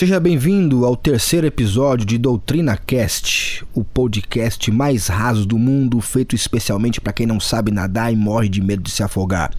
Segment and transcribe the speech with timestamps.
[0.00, 6.34] Seja bem-vindo ao terceiro episódio de Doutrina Cast, o podcast mais raso do mundo, feito
[6.34, 9.50] especialmente para quem não sabe nadar e morre de medo de se afogar.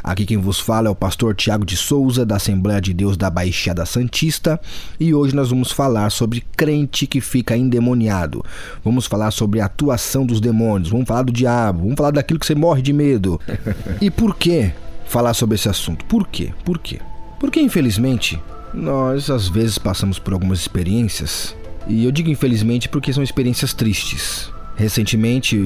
[0.00, 3.28] Aqui quem vos fala é o pastor Tiago de Souza, da Assembleia de Deus da
[3.28, 4.60] Baixada Santista,
[5.00, 8.44] e hoje nós vamos falar sobre crente que fica endemoniado.
[8.84, 12.46] Vamos falar sobre a atuação dos demônios, vamos falar do diabo, vamos falar daquilo que
[12.46, 13.40] você morre de medo.
[14.00, 14.70] e por que
[15.06, 16.04] falar sobre esse assunto?
[16.04, 16.54] Por quê?
[16.64, 17.00] Por quê?
[17.40, 18.40] Porque infelizmente
[18.72, 21.56] nós às vezes passamos por algumas experiências,
[21.86, 24.50] e eu digo infelizmente porque são experiências tristes.
[24.76, 25.56] Recentemente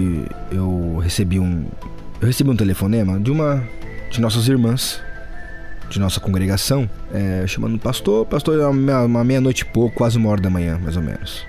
[0.50, 1.66] eu recebi um
[2.20, 3.62] eu recebi um telefonema de uma
[4.10, 5.00] de nossas irmãs
[5.92, 10.40] de nossa congregação, é, chamando pastor, pastor é uma meia-noite e pouco, quase uma hora
[10.40, 11.44] da manhã, mais ou menos.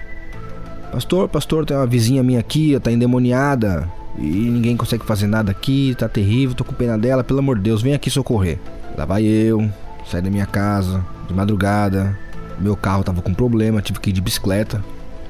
[0.91, 5.95] Pastor, pastor, tem uma vizinha minha aqui, tá endemoniada e ninguém consegue fazer nada aqui,
[5.97, 8.59] tá terrível, tô com pena dela, pelo amor de Deus, vem aqui socorrer.
[8.97, 9.67] Lá vai eu,
[10.05, 12.17] saí da minha casa, de madrugada,
[12.59, 14.83] meu carro tava com problema, tive que ir de bicicleta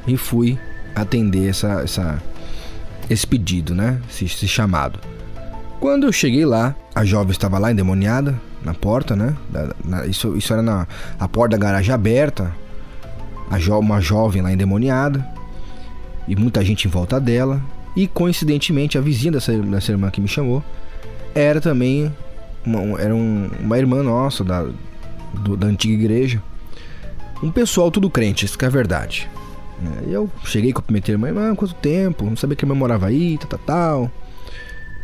[0.07, 0.57] e fui
[0.95, 2.21] atender essa, essa
[3.09, 3.99] esse pedido, né?
[4.09, 4.99] Esse, esse chamado.
[5.79, 9.35] Quando eu cheguei lá, a jovem estava lá endemoniada na porta, né?
[9.49, 10.87] Da, na, isso, isso era na
[11.19, 12.53] a porta da garagem aberta.
[13.49, 15.25] A jo, uma jovem lá endemoniada
[16.27, 17.61] e muita gente em volta dela.
[17.95, 20.63] E coincidentemente a vizinha dessa, dessa irmã que me chamou
[21.35, 22.11] era também
[22.65, 24.65] uma, era um, uma irmã nossa da,
[25.33, 26.41] do, da antiga igreja.
[27.41, 29.29] Um pessoal tudo crente, isso que é verdade.
[29.83, 32.25] É, e eu cheguei a cumprimentei a irmã, irmã, quanto tempo?
[32.25, 34.11] Não sabia que a irmã morava aí, tal, tal, tal.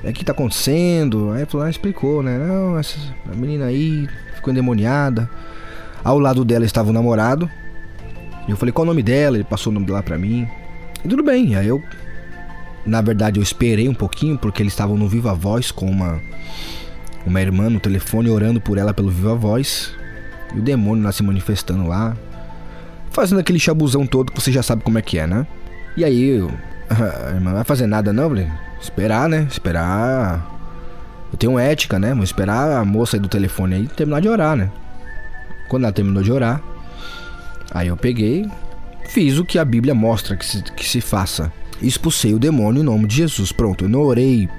[0.03, 1.31] É, o que tá acontecendo?
[1.31, 2.37] Aí falou, ah, explicou, né?
[2.37, 2.97] Não, essa
[3.29, 5.29] a menina aí ficou endemoniada.
[6.03, 7.49] Ao lado dela estava o namorado.
[8.47, 9.35] E eu falei, qual o nome dela?
[9.35, 10.47] Ele passou o nome dela pra mim.
[11.03, 11.55] E tudo bem.
[11.55, 11.83] Aí eu,
[12.85, 16.21] na verdade, eu esperei um pouquinho, porque eles estavam no Viva Voz com uma
[17.25, 19.93] uma irmã no telefone orando por ela pelo viva voz.
[20.53, 22.15] E o demônio lá se manifestando lá.
[23.11, 25.45] Fazendo aquele chabuzão todo que você já sabe como é que é, né?
[25.97, 26.41] E aí,
[26.89, 28.47] a irmã vai fazer nada não, falei,
[28.81, 29.47] esperar, né?
[29.49, 30.57] Esperar.
[31.31, 32.13] Eu tenho ética, né?
[32.13, 34.71] Vou esperar a moça aí do telefone aí terminar de orar, né?
[35.67, 36.61] Quando ela terminou de orar,
[37.71, 38.49] aí eu peguei,
[39.07, 41.51] fiz o que a Bíblia mostra que se, que se faça.
[41.81, 43.51] Expulsei o demônio em nome de Jesus.
[43.51, 44.49] Pronto, eu não orei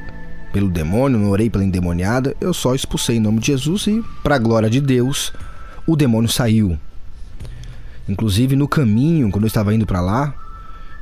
[0.52, 4.36] pelo demônio, não orei pela endemoniada, eu só expulsei em nome de Jesus e, para
[4.36, 5.32] a glória de Deus,
[5.86, 6.78] o demônio saiu.
[8.08, 10.34] Inclusive no caminho, quando eu estava indo para lá,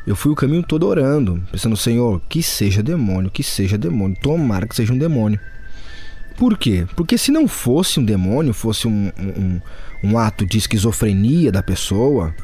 [0.06, 4.66] eu fui o caminho todo orando, pensando, Senhor, que seja demônio, que seja demônio, tomara
[4.66, 5.38] que seja um demônio.
[6.36, 6.86] Por quê?
[6.94, 9.60] Porque se não fosse um demônio, fosse um, um,
[10.04, 12.34] um ato de esquizofrenia da pessoa,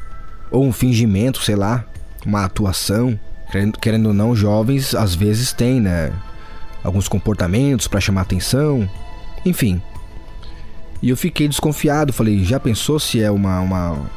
[0.51, 1.85] ou um fingimento, sei lá,
[2.25, 3.19] uma atuação,
[3.51, 6.11] querendo, querendo ou não, jovens às vezes têm, né?
[6.85, 8.87] Alguns comportamentos para chamar atenção,
[9.43, 9.81] enfim.
[11.01, 14.09] E eu fiquei desconfiado, falei, já pensou se é uma uma,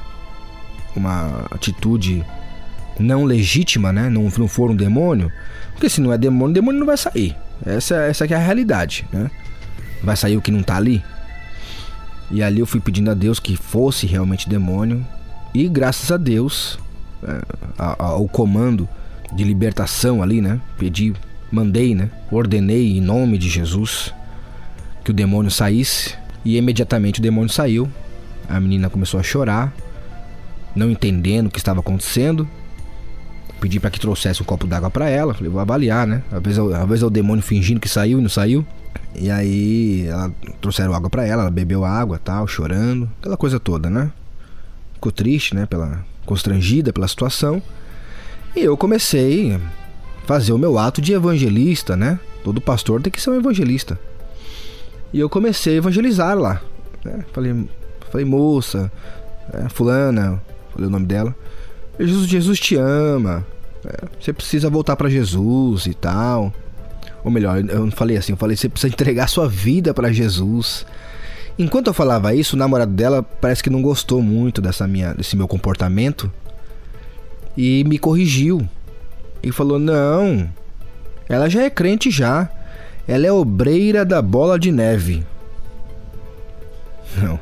[0.95, 2.25] uma atitude
[2.99, 4.11] não legítima, né?
[4.11, 5.33] Não, não for um demônio?
[5.73, 7.35] Porque se não é demônio, demônio não vai sair.
[7.65, 9.31] Essa, essa é a realidade, né?
[10.03, 11.03] Vai sair o que não tá ali.
[12.31, 15.07] E ali eu fui pedindo a Deus que fosse realmente demônio.
[15.55, 16.79] E graças a Deus,
[17.23, 17.41] é,
[17.79, 18.87] ao comando
[19.33, 20.61] de libertação ali, né?
[20.77, 21.15] Pedi
[21.51, 22.11] mandei, né?
[22.31, 24.13] Ordenei em nome de Jesus
[25.05, 26.15] que o demônio saísse
[26.45, 27.89] e imediatamente o demônio saiu.
[28.49, 29.73] A menina começou a chorar,
[30.75, 32.49] não entendendo o que estava acontecendo.
[33.61, 35.35] Pedi para que trouxesse um copo d'água para ela.
[35.35, 36.23] Falei, vou avaliar, né?
[36.31, 38.65] Às vezes, às vezes é o demônio fingindo que saiu e não saiu.
[39.15, 43.91] E aí ela trouxeram água para ela, ela bebeu água, tal, chorando, aquela coisa toda,
[43.91, 44.13] né?
[44.95, 45.67] Ficou triste, né?
[45.67, 47.63] Pela constrangida pela situação.
[48.55, 49.59] E eu comecei
[50.29, 52.21] fazer o meu ato de evangelista, né?
[52.45, 53.99] Todo pastor tem que ser um evangelista.
[55.11, 56.61] E eu comecei a evangelizar lá.
[57.03, 57.25] Né?
[57.33, 57.67] Falei,
[58.11, 58.93] falei, moça,
[59.55, 60.39] é, fulana,
[60.71, 61.35] falei o nome dela.
[61.99, 63.43] Jesus, Jesus te ama.
[63.83, 66.53] É, você precisa voltar para Jesus e tal.
[67.25, 70.85] Ou melhor, eu não falei assim, eu falei, você precisa entregar sua vida para Jesus.
[71.59, 75.35] Enquanto eu falava isso, o namorado dela parece que não gostou muito dessa minha, desse
[75.39, 76.31] meu comportamento
[77.57, 78.69] e me corrigiu.
[79.43, 80.49] E falou: Não,
[81.29, 82.49] ela já é crente já.
[83.07, 85.25] Ela é obreira da bola de neve.
[87.17, 87.39] Não.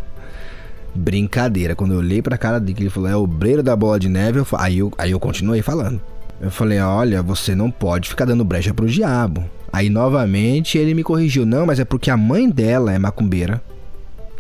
[0.95, 1.75] Brincadeira.
[1.75, 4.39] Quando eu olhei pra cara dele, ele falou: É obreira da bola de neve.
[4.39, 6.01] Eu, aí, eu, aí eu continuei falando.
[6.41, 9.45] Eu falei: Olha, você não pode ficar dando brecha pro diabo.
[9.73, 13.63] Aí novamente ele me corrigiu: Não, mas é porque a mãe dela é macumbeira.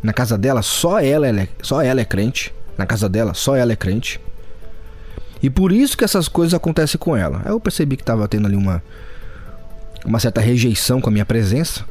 [0.02, 2.54] Na casa dela, só ela, é, só ela é crente.
[2.78, 4.20] Na casa dela, só ela é crente.
[5.42, 7.42] E por isso que essas coisas acontecem com ela.
[7.44, 8.82] Aí eu percebi que estava tendo ali uma,
[10.04, 11.84] uma certa rejeição com a minha presença.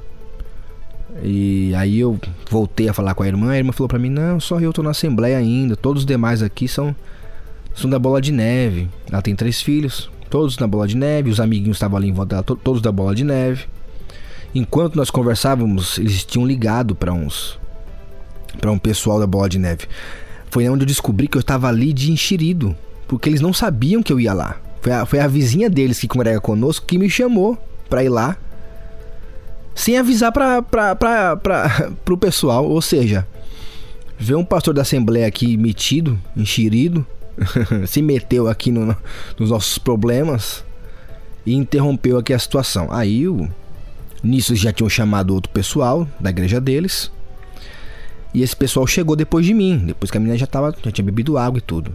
[1.23, 2.19] E aí eu
[2.49, 4.83] voltei a falar com a irmã, a irmã falou para mim: "Não, só eu tô
[4.83, 6.93] na assembleia ainda, todos os demais aqui são
[7.73, 8.89] são da bola de neve.
[9.09, 12.41] Ela tem três filhos, todos na bola de neve, os amiguinhos estavam ali em volta
[12.41, 13.65] dela, todos da bola de neve.
[14.53, 17.59] Enquanto nós conversávamos, eles tinham ligado para uns
[18.59, 19.85] para um pessoal da bola de neve.
[20.49, 22.75] Foi onde eu descobri que eu estava ali de enxerido,
[23.07, 24.57] porque eles não sabiam que eu ia lá.
[24.81, 27.57] Foi a, foi a vizinha deles que congrega conosco que me chamou
[27.89, 28.37] para ir lá,
[29.73, 30.63] sem avisar para
[32.09, 32.65] o pessoal.
[32.65, 33.27] Ou seja,
[34.17, 37.05] ver um pastor da Assembleia aqui metido, enxerido,
[37.87, 38.95] se meteu aqui no,
[39.37, 40.63] nos nossos problemas
[41.45, 42.91] e interrompeu aqui a situação.
[42.91, 43.49] Aí o
[44.25, 47.11] Nisso já tinham chamado outro pessoal da igreja deles.
[48.33, 51.05] E esse pessoal chegou depois de mim, depois que a menina já, tava, já tinha
[51.05, 51.93] bebido água e tudo.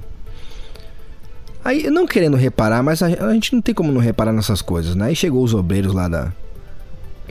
[1.65, 4.95] Aí, não querendo reparar, mas a, a, gente não tem como não reparar nessas coisas,
[4.95, 5.07] né?
[5.07, 6.33] Aí chegou os obreiros lá da,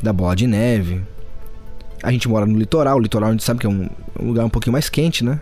[0.01, 1.01] da Bola de Neve.
[2.03, 3.89] A gente mora no litoral, o litoral a gente sabe que é um,
[4.19, 5.39] um lugar um pouquinho mais quente, né?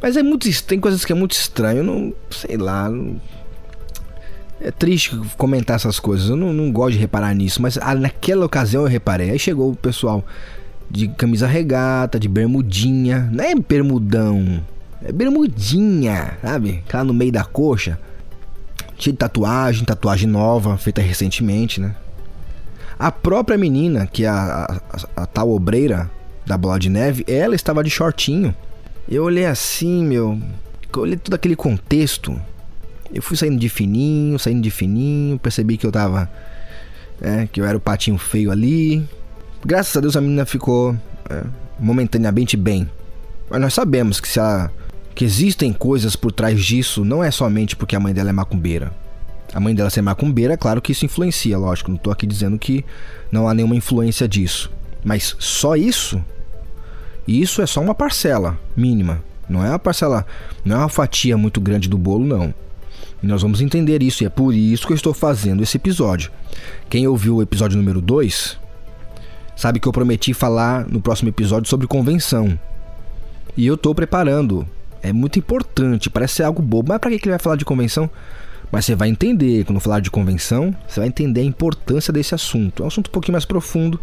[0.00, 2.90] Mas é muito tem coisas que é muito estranho, não sei lá.
[2.90, 3.20] Não,
[4.60, 8.46] é triste comentar essas coisas, eu não, não gosto de reparar nisso, mas ah, naquela
[8.46, 9.30] ocasião eu reparei.
[9.30, 10.24] Aí chegou o pessoal
[10.88, 14.62] de camisa regata, de bermudinha, não é bermudão,
[15.10, 16.82] bermudinha, sabe?
[16.86, 17.98] Aquela no meio da coxa.
[18.98, 21.96] Cheio de tatuagem, tatuagem nova, feita recentemente, né?
[22.98, 24.80] A própria menina, que é a,
[25.16, 26.08] a, a tal obreira
[26.46, 28.54] da bola de neve, ela estava de shortinho.
[29.08, 30.38] Eu olhei assim, meu.
[30.94, 32.40] Eu olhei todo aquele contexto.
[33.12, 36.30] Eu fui saindo de fininho, saindo de fininho, percebi que eu tava.
[37.20, 39.04] É, que eu era o patinho feio ali.
[39.64, 40.96] Graças a Deus a menina ficou
[41.28, 41.42] é,
[41.78, 42.88] momentaneamente bem.
[43.50, 44.72] Mas nós sabemos que se ela,
[45.14, 48.92] que existem coisas por trás disso, não é somente porque a mãe dela é macumbeira.
[49.52, 51.90] A mãe dela ser macumbeira, claro que isso influencia, lógico.
[51.90, 52.84] Não tô aqui dizendo que
[53.30, 54.70] não há nenhuma influência disso.
[55.04, 56.22] Mas só isso?
[57.28, 59.22] Isso é só uma parcela mínima.
[59.48, 60.26] Não é uma parcela,
[60.64, 62.54] não é uma fatia muito grande do bolo, não.
[63.22, 66.32] E nós vamos entender isso e é por isso que eu estou fazendo esse episódio.
[66.88, 68.58] Quem ouviu o episódio número 2
[69.54, 72.58] sabe que eu prometi falar no próximo episódio sobre convenção.
[73.56, 74.66] E eu estou preparando.
[75.02, 78.08] É muito importante, parece ser algo bobo, mas para que ele vai falar de convenção?
[78.70, 82.82] Mas você vai entender, quando falar de convenção, você vai entender a importância desse assunto.
[82.82, 84.00] É um assunto um pouquinho mais profundo,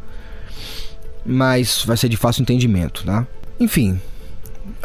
[1.26, 3.26] mas vai ser de fácil entendimento, tá?
[3.60, 4.00] Enfim,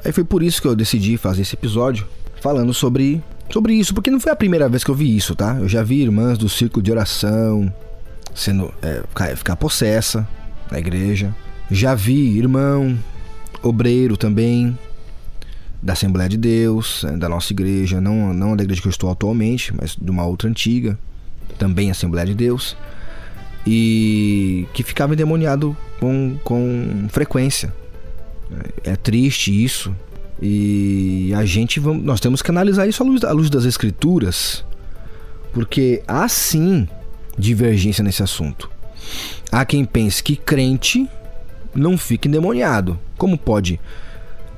[0.04, 2.06] aí foi por isso que eu decidi fazer esse episódio
[2.40, 5.58] falando sobre sobre isso, porque não foi a primeira vez que eu vi isso, tá?
[5.60, 7.72] Eu já vi irmãs do círculo de oração
[8.34, 9.02] sendo é,
[9.36, 10.26] ficar, possessa
[10.70, 11.34] na igreja.
[11.70, 12.98] Já vi irmão
[13.62, 14.76] obreiro também
[15.84, 19.10] da Assembleia de Deus, é, da nossa igreja, não, não da igreja que eu estou
[19.10, 20.98] atualmente, mas de uma outra antiga,
[21.58, 22.74] também Assembleia de Deus,
[23.66, 27.70] e que ficava endemoniado com, com frequência.
[28.84, 29.94] É, é triste isso,
[30.40, 34.64] e a gente nós temos que analisar isso à luz, à luz das escrituras,
[35.52, 36.88] porque há sim
[37.38, 38.70] divergência nesse assunto.
[39.52, 41.06] Há quem pense que crente
[41.74, 42.98] não fica endemoniado.
[43.18, 43.78] Como pode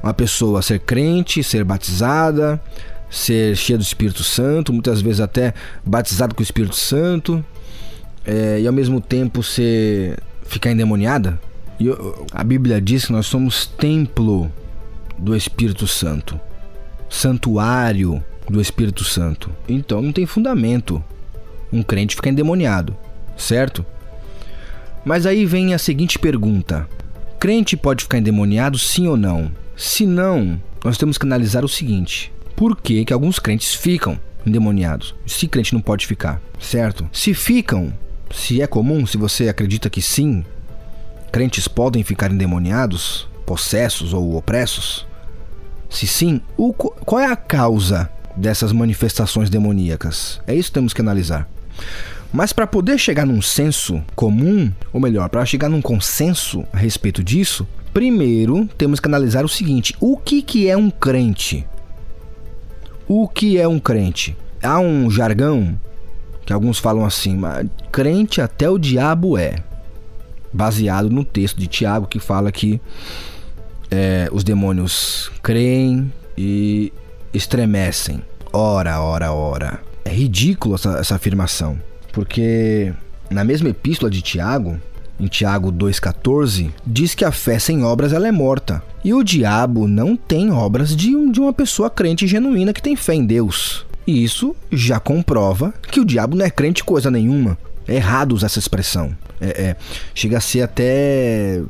[0.06, 2.60] uma pessoa ser crente, ser batizada,
[3.10, 5.52] ser cheia do Espírito Santo, muitas vezes até
[5.84, 7.44] batizada com o Espírito Santo,
[8.24, 11.38] é, e ao mesmo tempo ser ficar endemoniada?
[11.78, 11.88] E
[12.32, 14.50] a Bíblia diz que nós somos templo
[15.18, 16.40] do Espírito Santo,
[17.08, 19.50] santuário do Espírito Santo.
[19.68, 21.02] Então não tem fundamento
[21.72, 22.96] um crente ficar endemoniado,
[23.36, 23.84] certo?
[25.04, 26.88] Mas aí vem a seguinte pergunta:
[27.38, 29.50] crente pode ficar endemoniado sim ou não?
[29.76, 35.14] Se não, nós temos que analisar o seguinte: por que, que alguns crentes ficam endemoniados?
[35.26, 37.06] Se crente não pode ficar, certo?
[37.12, 37.92] Se ficam,
[38.35, 40.45] se é comum, se você acredita que sim,
[41.30, 45.06] crentes podem ficar endemoniados, possessos ou opressos?
[45.90, 50.40] Se sim, o, qual é a causa dessas manifestações demoníacas?
[50.47, 51.47] É isso que temos que analisar.
[52.33, 57.23] Mas para poder chegar num senso comum, ou melhor, para chegar num consenso a respeito
[57.23, 61.66] disso, primeiro temos que analisar o seguinte: o que, que é um crente?
[63.08, 64.36] O que é um crente?
[64.62, 65.80] Há um jargão
[66.44, 69.64] que alguns falam assim, mas crente até o diabo é.
[70.52, 72.78] Baseado no texto de Tiago que fala que
[73.90, 76.92] é, os demônios creem e
[77.32, 78.20] estremecem.
[78.52, 79.80] Ora, ora, ora.
[80.04, 81.80] É ridículo essa, essa afirmação,
[82.12, 82.92] porque
[83.30, 84.78] na mesma epístola de Tiago,
[85.18, 88.82] em Tiago 2,14, diz que a fé sem obras ela é morta.
[89.04, 93.14] E o diabo não tem obras de, de uma pessoa crente genuína que tem fé
[93.14, 93.87] em Deus.
[94.06, 97.58] E isso já comprova que o diabo não é crente coisa nenhuma.
[97.88, 99.16] É errado usar essa expressão.
[99.40, 99.76] É, é,
[100.14, 101.62] chega a ser até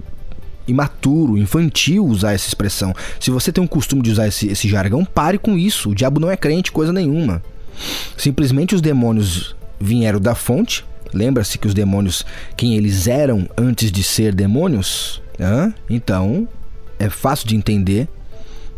[0.66, 2.94] imaturo, infantil usar essa expressão.
[3.20, 5.90] Se você tem um costume de usar esse, esse jargão, pare com isso.
[5.90, 7.42] O diabo não é crente, coisa nenhuma.
[8.16, 10.84] Simplesmente os demônios vieram da fonte.
[11.12, 12.24] Lembra-se que os demônios,
[12.56, 15.22] quem eles eram antes de ser demônios?
[15.40, 15.72] Hã?
[15.88, 16.48] Então,
[16.98, 18.08] é fácil de entender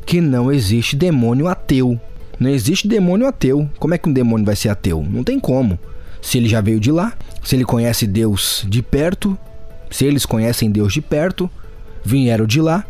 [0.04, 2.00] que não existe demônio ateu.
[2.38, 3.68] Não existe demônio ateu.
[3.78, 5.04] Como é que um demônio vai ser ateu?
[5.08, 5.78] Não tem como.
[6.22, 9.36] Se ele já veio de lá, se ele conhece Deus de perto,
[9.90, 11.50] se eles conhecem Deus de perto,
[12.04, 12.84] vieram de lá,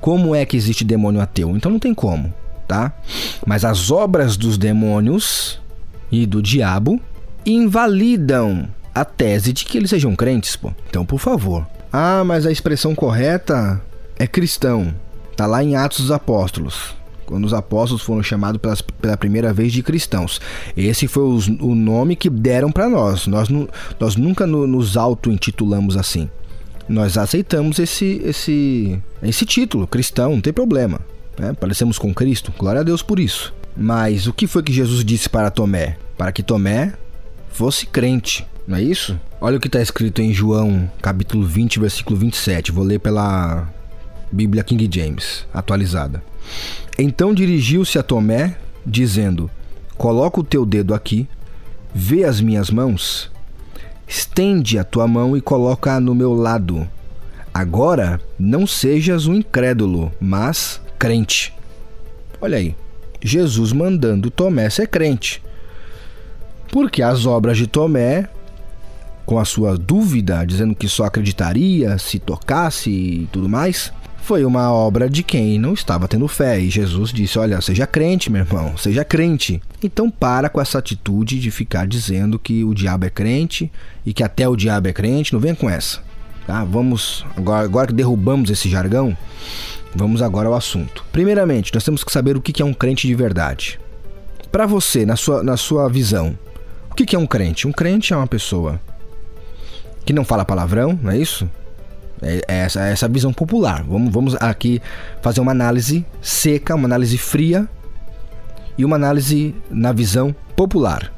[0.00, 1.56] como é que existe demônio ateu?
[1.56, 2.32] Então não tem como,
[2.68, 2.92] tá?
[3.46, 5.60] Mas as obras dos demônios
[6.10, 7.00] e do diabo
[7.46, 10.72] invalidam a tese de que eles sejam crentes, pô.
[10.88, 11.66] Então, por favor.
[11.92, 13.80] Ah, mas a expressão correta
[14.18, 14.94] é cristão.
[15.36, 18.60] Tá lá em Atos dos Apóstolos quando os apóstolos foram chamados
[19.00, 20.40] pela, primeira vez de cristãos.
[20.76, 23.26] Esse foi os, o nome que deram para nós.
[23.26, 23.48] Nós,
[23.98, 26.28] nós nunca no, nos auto-intitulamos assim.
[26.88, 31.00] Nós aceitamos esse, esse, esse título, cristão, não tem problema.
[31.38, 31.52] Né?
[31.54, 33.54] Parecemos com Cristo, glória a Deus por isso.
[33.76, 35.96] Mas o que foi que Jesus disse para Tomé?
[36.16, 36.92] Para que Tomé
[37.54, 39.18] fosse crente, não é isso?
[39.40, 42.72] Olha o que está escrito em João, capítulo 20, versículo 27.
[42.72, 43.68] Vou ler pela
[44.30, 46.20] Bíblia King James, atualizada.
[46.98, 49.48] Então dirigiu-se a Tomé, dizendo:
[49.96, 51.28] Coloca o teu dedo aqui,
[51.94, 53.30] vê as minhas mãos,
[54.06, 56.88] estende a tua mão e coloca-a no meu lado.
[57.52, 61.54] Agora não sejas um incrédulo, mas crente.
[62.40, 62.74] Olha aí,
[63.22, 65.40] Jesus mandando Tomé ser crente.
[66.70, 68.28] Porque as obras de Tomé,
[69.24, 73.92] com a sua dúvida, dizendo que só acreditaria se tocasse e tudo mais,
[74.24, 76.58] foi uma obra de quem não estava tendo fé.
[76.58, 79.62] E Jesus disse: Olha, seja crente, meu irmão, seja crente.
[79.82, 83.70] Então para com essa atitude de ficar dizendo que o diabo é crente
[84.04, 85.32] e que até o diabo é crente.
[85.32, 86.00] Não venha com essa.
[86.46, 86.64] Tá?
[86.64, 89.16] Vamos, agora, agora que derrubamos esse jargão,
[89.94, 91.04] vamos agora ao assunto.
[91.12, 93.78] Primeiramente, nós temos que saber o que é um crente de verdade.
[94.50, 96.38] Para você, na sua, na sua visão,
[96.94, 97.66] o que é um crente?
[97.66, 98.80] Um crente é uma pessoa
[100.06, 101.50] que não fala palavrão, não é isso?
[102.22, 103.82] É, é essa, é essa visão popular.
[103.82, 104.80] Vamos, vamos aqui
[105.20, 107.68] fazer uma análise seca, uma análise fria
[108.78, 111.12] e uma análise na visão popular.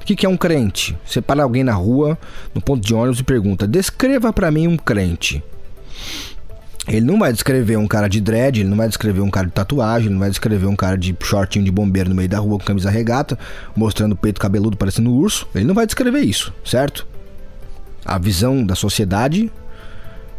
[0.00, 0.98] O que, é um crente?
[1.04, 2.18] Você para alguém na rua,
[2.54, 5.44] no ponto de ônibus e pergunta: descreva para mim um crente.
[6.88, 9.52] Ele não vai descrever um cara de dread, ele não vai descrever um cara de
[9.52, 12.58] tatuagem, ele não vai descrever um cara de shortinho de bombeiro no meio da rua
[12.58, 13.38] com camisa regata,
[13.76, 15.46] mostrando o peito cabeludo parecendo um urso.
[15.54, 17.06] Ele não vai descrever isso, certo?
[18.04, 19.52] A visão da sociedade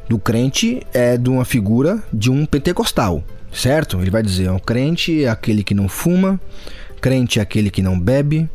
[0.10, 4.02] do crente é de uma figura de um pentecostal, certo?
[4.02, 6.40] Ele vai dizer: o crente é aquele que não fuma,
[7.00, 8.50] crente é aquele que não bebe,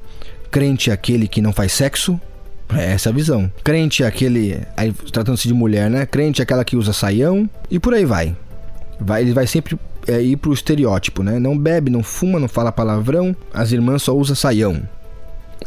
[0.51, 2.21] crente é aquele que não faz sexo.
[2.75, 3.51] É essa a visão.
[3.63, 4.61] Crente é aquele.
[4.77, 6.05] Aí, tratando-se de mulher, né?
[6.07, 8.37] Crente é aquela que usa saião e por aí vai.
[9.01, 11.39] vai ele vai sempre é, ir pro estereótipo, né?
[11.39, 14.83] Não bebe, não fuma, não fala palavrão, as irmãs só usam saião.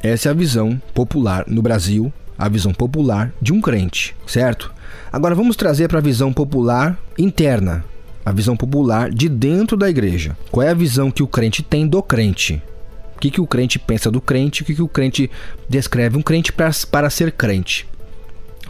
[0.02, 4.74] Essa é a visão popular no Brasil, a visão popular de um crente, certo?
[5.12, 7.84] Agora vamos trazer para a visão popular interna,
[8.26, 10.38] a visão popular de dentro da igreja.
[10.52, 12.62] Qual é a visão que o crente tem do crente?
[13.20, 14.62] O que, que o crente pensa do crente?
[14.62, 15.30] O que, que o crente
[15.68, 17.86] descreve um crente para, para ser crente?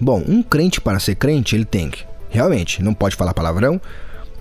[0.01, 3.79] Bom, um crente para ser crente, ele tem que, realmente, não pode falar palavrão,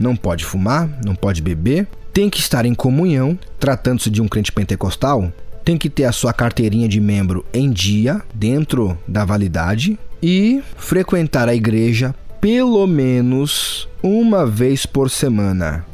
[0.01, 4.51] não pode fumar, não pode beber, tem que estar em comunhão, tratando-se de um crente
[4.51, 5.31] pentecostal,
[5.63, 11.51] tem que ter a sua carteirinha de membro em dia, dentro da validade, e frequentar
[11.51, 15.85] a igreja pelo menos uma vez por semana.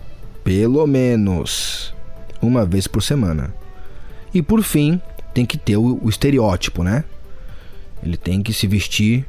[0.45, 1.93] Pelo menos
[2.41, 3.64] uma vez por semana.
[4.35, 5.01] E por fim,
[5.33, 7.05] tem que ter o, o estereótipo, né?
[8.03, 9.25] Ele tem que se vestir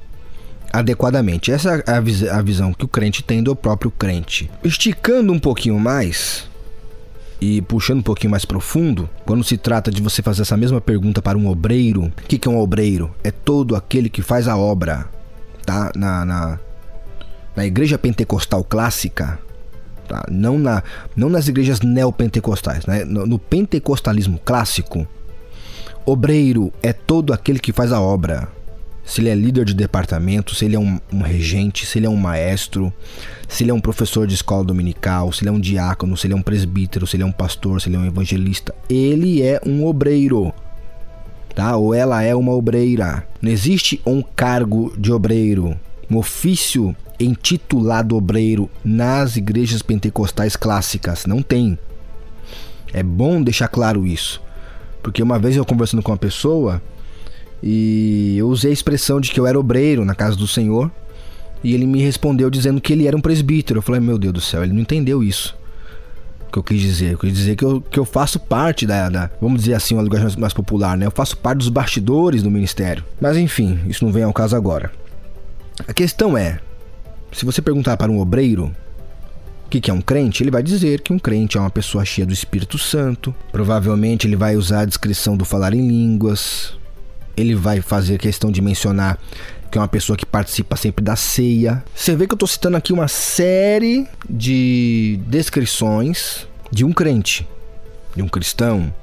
[0.74, 1.52] adequadamente.
[1.52, 4.50] Essa é a, a visão que o crente tem do próprio crente.
[4.64, 6.50] Esticando um pouquinho mais,
[7.40, 11.22] e puxando um pouquinho mais profundo, quando se trata de você fazer essa mesma pergunta
[11.22, 13.14] para um obreiro, o que, que é um obreiro?
[13.24, 15.06] É todo aquele que faz a obra,
[15.66, 15.92] tá?
[15.96, 16.60] Na, na,
[17.56, 19.40] na igreja pentecostal clássica,
[20.08, 20.26] tá?
[20.30, 20.84] Não, na,
[21.16, 23.04] não nas igrejas neopentecostais, né?
[23.04, 25.08] No, no pentecostalismo clássico,
[26.06, 28.48] obreiro é todo aquele que faz a obra
[29.06, 32.10] se ele é líder de departamento, se ele é um, um, regente, se ele é
[32.10, 32.92] um maestro,
[33.48, 36.34] se ele é um professor de escola dominical, se ele é um diácono, se ele
[36.34, 38.74] é um presbítero, se ele é um pastor, se ele é um evangelista.
[38.90, 40.52] Ele é um obreiro.
[41.54, 41.78] Tá?
[41.78, 43.26] Ou ela é uma obreira.
[43.42, 51.26] Não existe um cargo de obreiro, um ofício intitulado obreiro nas igrejas pentecostais clássicas.
[51.26, 51.78] Não tem.
[52.94, 54.42] É bom deixar claro isso.
[55.02, 56.82] Porque uma vez eu conversando com uma pessoa,
[57.64, 60.92] E eu usei a expressão de que eu era obreiro na casa do Senhor.
[61.64, 63.80] E ele me respondeu dizendo que ele era um presbítero.
[63.80, 65.58] Eu falei, meu Deus do céu, ele não entendeu isso.
[66.52, 67.14] Que eu quis dizer?
[67.14, 70.04] Eu quis dizer que eu, que eu faço parte da, da Vamos dizer assim, uma
[70.04, 71.06] linguagem mais popular, né?
[71.06, 73.04] Eu faço parte dos bastidores do ministério.
[73.20, 74.92] Mas enfim, isso não vem ao caso agora.
[75.88, 76.60] A questão é:
[77.36, 78.74] se você perguntar para um obreiro
[79.66, 82.26] o que, é um crente, ele vai dizer que um crente é uma pessoa cheia
[82.26, 83.36] do Espírito Santo.
[83.52, 86.78] Provavelmente ele vai usar a descrição do falar em línguas.
[87.36, 89.20] Ele vai fazer questão de mencionar
[89.70, 91.84] que é uma pessoa que participa sempre da ceia.
[91.94, 97.46] Você vê que eu estou citando aqui uma série de descrições de um crente,
[98.16, 98.94] de um cristão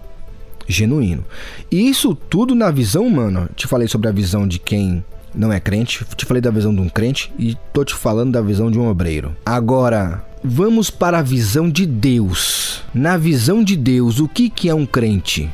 [0.66, 1.22] genuíno.
[1.70, 3.50] E isso tudo na visão humana.
[3.54, 6.80] Te falei sobre a visão de quem não é crente, te falei da visão de
[6.80, 9.34] um crente e tô te falando da visão de um obreiro.
[9.44, 12.82] Agora, vamos para a visão de Deus.
[12.94, 15.50] Na visão de Deus, o que, que é um crente?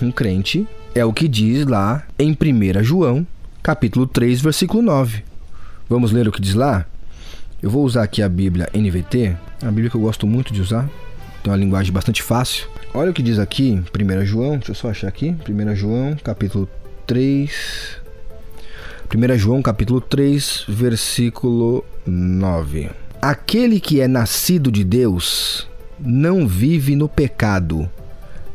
[0.00, 3.26] Um crente é o que diz lá em 1 João,
[3.62, 5.24] capítulo 3, versículo 9.
[5.88, 6.86] Vamos ler o que diz lá?
[7.62, 10.88] Eu vou usar aqui a Bíblia NVT, a Bíblia que eu gosto muito de usar.
[11.42, 12.68] Tem uma linguagem bastante fácil.
[12.92, 15.34] Olha o que diz aqui, 1 João, deixa eu só achar aqui.
[15.48, 16.68] 1 João, capítulo
[17.06, 18.03] 3.
[19.16, 22.90] 1 João, capítulo 3, versículo 9.
[23.22, 25.68] Aquele que é nascido de Deus
[26.00, 27.88] não vive no pecado,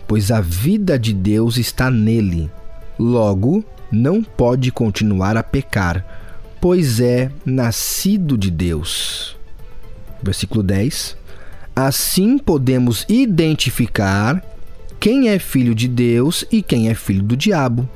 [0.06, 2.52] pois a vida de Deus está nele.
[3.00, 6.06] Logo, não pode continuar a pecar,
[6.60, 9.38] pois é nascido de Deus.
[10.22, 11.16] Versículo 10.
[11.74, 14.44] Assim podemos identificar
[15.00, 17.88] quem é filho de Deus e quem é filho do diabo.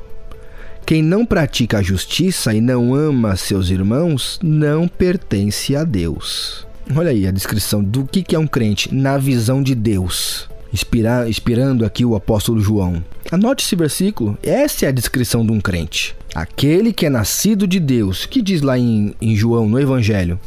[0.85, 6.67] Quem não pratica a justiça e não ama seus irmãos não pertence a Deus.
[6.93, 10.49] Olha aí a descrição do que é um crente na visão de Deus.
[10.73, 13.01] Inspira, inspirando aqui o apóstolo João.
[13.31, 16.13] Anote esse versículo, essa é a descrição de um crente.
[16.35, 20.37] Aquele que é nascido de Deus, que diz lá em, em João, no Evangelho.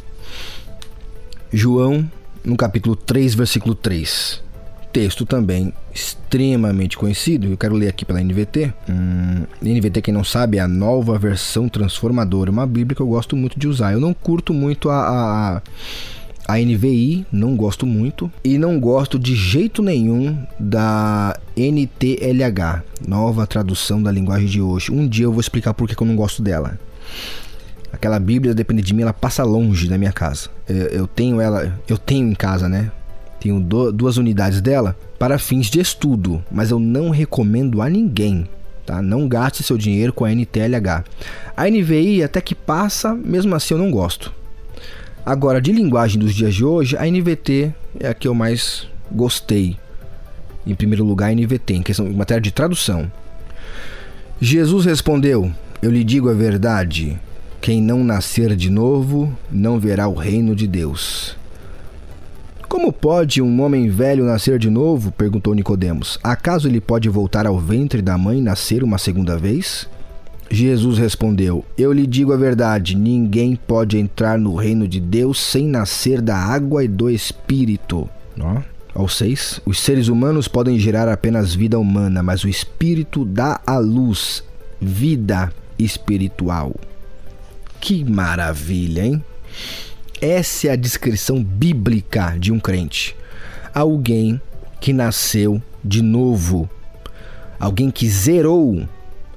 [1.51, 2.07] João,
[2.45, 4.45] no capítulo 3, versículo 3
[4.97, 8.73] texto também extremamente conhecido, eu quero ler aqui pela NVT.
[8.89, 13.35] Hum, NVT, quem não sabe, é a nova versão transformadora, uma Bíblia que eu gosto
[13.35, 13.93] muito de usar.
[13.93, 15.61] Eu não curto muito a,
[16.47, 23.45] a, a NVI, não gosto muito, e não gosto de jeito nenhum da NTLH, nova
[23.45, 24.91] tradução da linguagem de hoje.
[24.91, 26.79] Um dia eu vou explicar por que eu não gosto dela.
[27.93, 30.49] Aquela Bíblia, depende de mim, ela passa longe da minha casa.
[30.67, 32.91] Eu, eu tenho ela, eu tenho em casa, né?
[33.39, 38.47] Tenho duas unidades dela para fins de estudo, mas eu não recomendo a ninguém.
[38.85, 39.01] Tá?
[39.01, 41.03] Não gaste seu dinheiro com a NTLH.
[41.55, 44.33] A NVI até que passa, mesmo assim eu não gosto.
[45.25, 49.75] Agora, de linguagem dos dias de hoje, a NVT é a que eu mais gostei.
[50.65, 53.11] Em primeiro lugar, a NVT, em questão em matéria de tradução.
[54.39, 57.19] Jesus respondeu: Eu lhe digo a verdade.
[57.59, 61.35] Quem não nascer de novo não verá o reino de Deus.
[62.67, 65.11] Como pode um homem velho nascer de novo?
[65.11, 66.19] perguntou Nicodemos.
[66.21, 69.87] Acaso ele pode voltar ao ventre da mãe e nascer uma segunda vez?
[70.51, 75.65] Jesus respondeu: Eu lhe digo a verdade, ninguém pode entrar no reino de Deus sem
[75.65, 78.09] nascer da água e do espírito.
[78.39, 78.61] Ó.
[78.93, 79.61] Ao 6.
[79.65, 84.43] Os seres humanos podem gerar apenas vida humana, mas o espírito dá à luz
[84.81, 86.75] vida espiritual.
[87.79, 89.23] Que maravilha, hein?
[90.19, 93.15] Essa é a descrição bíblica de um crente.
[93.71, 94.41] Alguém
[94.81, 96.67] que nasceu de novo.
[97.59, 98.87] Alguém que zerou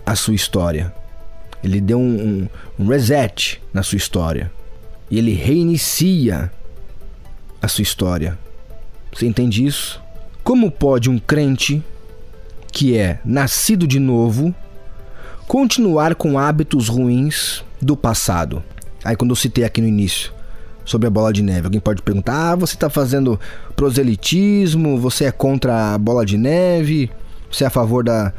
[0.06, 0.94] a sua história.
[1.62, 4.50] Ele deu um, um, reset na sua história.
[5.10, 6.50] E ele reinicia
[7.60, 8.38] a sua história.
[9.12, 10.00] Você entende isso?
[10.42, 11.84] Como pode um crente
[12.72, 14.54] que é nascido de novo
[15.46, 18.64] continuar com hábitos ruins do passado?
[19.04, 20.32] Aí, quando eu citei aqui no início,
[20.84, 21.66] sobre a bola de neve.
[21.66, 23.38] Alguém pode perguntar: ah, você está fazendo
[23.76, 24.98] proselitismo?
[24.98, 27.10] Você é contra a bola de neve?
[27.50, 28.32] Você é a favor da,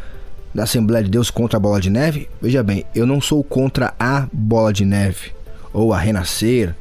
[0.54, 2.30] da Assembleia de Deus contra a bola de neve?
[2.41, 5.32] Veja bem, eu não sou contra a bola de neve,
[5.73, 6.75] ou a Renascer,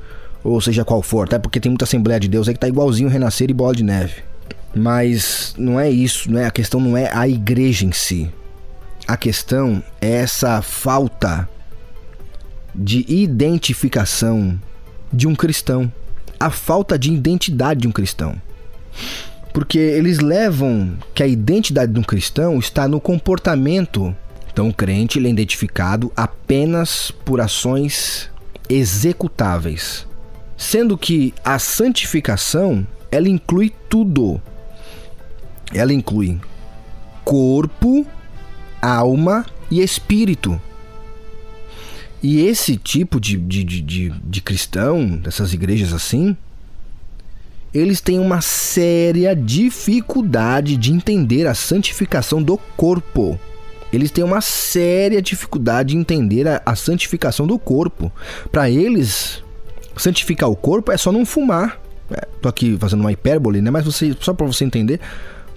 [0.45, 3.09] ou seja qual for, até porque tem muita Assembleia de Deus aí que tá igualzinho
[3.09, 4.23] Renascer e bola de neve.
[4.75, 8.31] Mas não é isso, não é a questão não é a igreja em si.
[9.07, 11.49] A questão é essa falta
[12.73, 14.59] de identificação
[15.13, 15.93] de um cristão,
[16.39, 18.41] a falta de identidade de um cristão.
[19.53, 24.15] Porque eles levam que a identidade de um cristão está no comportamento.
[24.53, 28.31] Então, o crente é identificado apenas por ações
[28.69, 30.07] executáveis,
[30.57, 34.41] sendo que a santificação ela inclui tudo.
[35.75, 36.39] Ela inclui
[37.25, 38.07] corpo,
[38.81, 40.61] alma e espírito.
[42.23, 46.37] E esse tipo de, de, de, de, de cristão, dessas igrejas assim,
[47.73, 53.39] eles têm uma séria dificuldade de entender a santificação do corpo.
[53.93, 58.13] Eles têm uma séria dificuldade de entender a, a santificação do corpo.
[58.53, 59.43] Para eles,
[59.97, 61.81] santificar o corpo é só não fumar.
[62.11, 63.71] É, tô aqui fazendo uma hipérbole, né?
[63.71, 65.01] Mas você, só para você entender,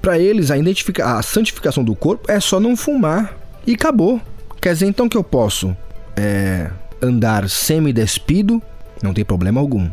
[0.01, 4.21] para eles a, identifica, a santificação do corpo é só não fumar e acabou.
[4.61, 5.75] Quer dizer então que eu posso
[6.15, 6.69] é,
[7.01, 8.61] andar semi-despido,
[9.01, 9.89] não tem problema algum.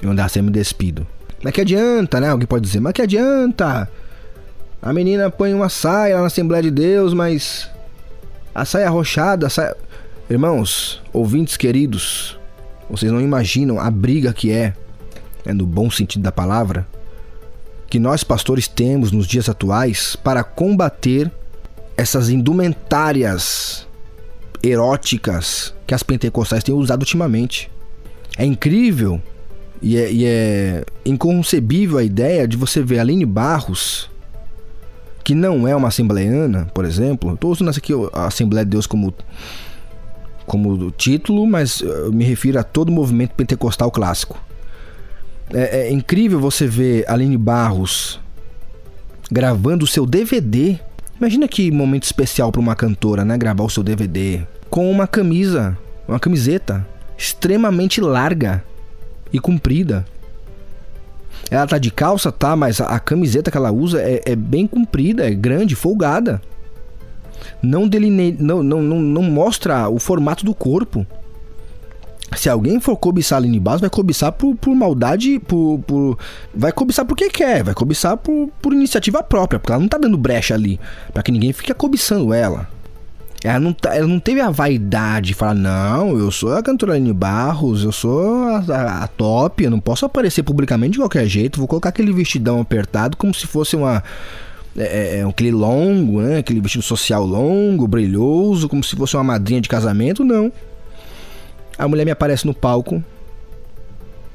[0.00, 1.06] Eu andar semi-despido.
[1.42, 2.28] Mas que adianta, né?
[2.28, 3.88] Alguém pode dizer, mas que adianta?
[4.80, 7.68] A menina põe uma saia lá na Assembleia de Deus, mas
[8.54, 9.76] a saia arrochada, a saia...
[10.30, 12.38] Irmãos, ouvintes queridos,
[12.90, 14.74] vocês não imaginam a briga que é,
[15.44, 16.86] é no bom sentido da palavra,
[17.88, 21.30] que nós pastores temos nos dias atuais para combater
[21.96, 23.87] essas indumentárias
[24.62, 27.70] eróticas que as pentecostais têm usado ultimamente.
[28.36, 29.20] É incrível
[29.80, 34.10] e é, e é inconcebível a ideia de você ver Aline Barros,
[35.24, 37.34] que não é uma assembleiana, por exemplo.
[37.34, 39.14] Estou usando aqui a Assembleia de Deus como,
[40.46, 44.42] como título, mas eu me refiro a todo o movimento pentecostal clássico.
[45.52, 48.20] É, é incrível você ver Aline Barros
[49.30, 50.78] gravando o seu DVD.
[51.18, 53.36] Imagina que momento especial para uma cantora, né?
[53.36, 55.76] Gravar o seu DVD com uma camisa,
[56.06, 58.62] uma camiseta extremamente larga
[59.32, 60.06] e comprida.
[61.50, 65.26] Ela tá de calça, tá, mas a, camiseta que ela usa é, é, bem comprida,
[65.26, 66.40] é grande, folgada.
[67.62, 68.36] Não, deline...
[68.38, 71.06] não, não, não, não mostra o formato do corpo.
[72.36, 76.18] Se alguém for cobiçar Aline Barros, vai cobiçar por, por maldade, por, por,
[76.54, 80.18] Vai cobiçar porque quer, vai cobiçar por, por iniciativa própria, porque ela não tá dando
[80.18, 80.78] brecha ali,
[81.12, 82.68] para que ninguém fique cobiçando ela.
[83.42, 86.94] Ela não, tá, ela não teve a vaidade de falar, não, eu sou a cantora
[86.94, 91.26] Aline Barros, eu sou a, a, a, top, eu não posso aparecer publicamente de qualquer
[91.26, 94.02] jeito, vou colocar aquele vestidão apertado como se fosse uma.
[94.76, 96.38] É, é, é aquele longo, né?
[96.38, 100.52] Aquele vestido social longo, brilhoso, como se fosse uma madrinha de casamento, não.
[101.78, 103.02] A mulher me aparece no palco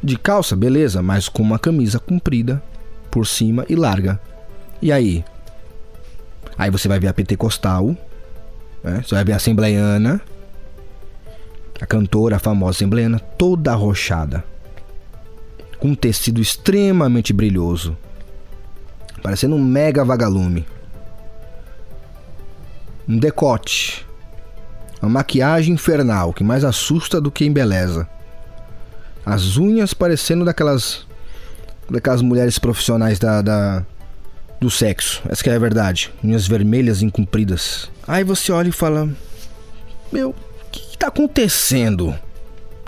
[0.02, 2.64] de calça, beleza, mas com uma camisa comprida
[3.12, 4.20] por cima e larga.
[4.82, 5.24] E aí?
[6.58, 7.96] Aí você vai ver a pentecostal
[8.84, 9.02] né?
[9.02, 10.22] Você vai ver a Assembleiana,
[11.80, 14.44] a cantora a famosa Assembleiana, toda arrochada,
[15.80, 17.98] com um tecido extremamente brilhoso,
[19.22, 20.66] parecendo um mega vagalume.
[23.08, 24.06] Um decote,
[25.04, 28.08] uma maquiagem infernal que mais assusta do que embeleza.
[29.26, 31.06] As unhas parecendo daquelas
[31.90, 33.86] daquelas mulheres profissionais da, da
[34.62, 35.22] do sexo.
[35.28, 36.10] Essa é a verdade.
[36.24, 37.92] Unhas vermelhas incumpridas.
[38.08, 39.10] Aí você olha e fala:
[40.12, 40.36] Meu, o
[40.72, 42.10] que, que tá acontecendo?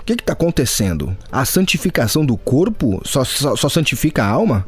[0.00, 1.14] O que, que tá acontecendo?
[1.30, 4.66] A santificação do corpo só, só, só santifica a alma?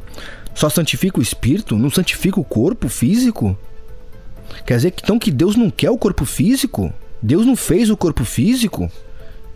[0.53, 1.77] Só santifica o espírito?
[1.77, 3.57] Não santifica o corpo físico?
[4.65, 6.93] Quer dizer que então que Deus não quer o corpo físico?
[7.21, 8.89] Deus não fez o corpo físico?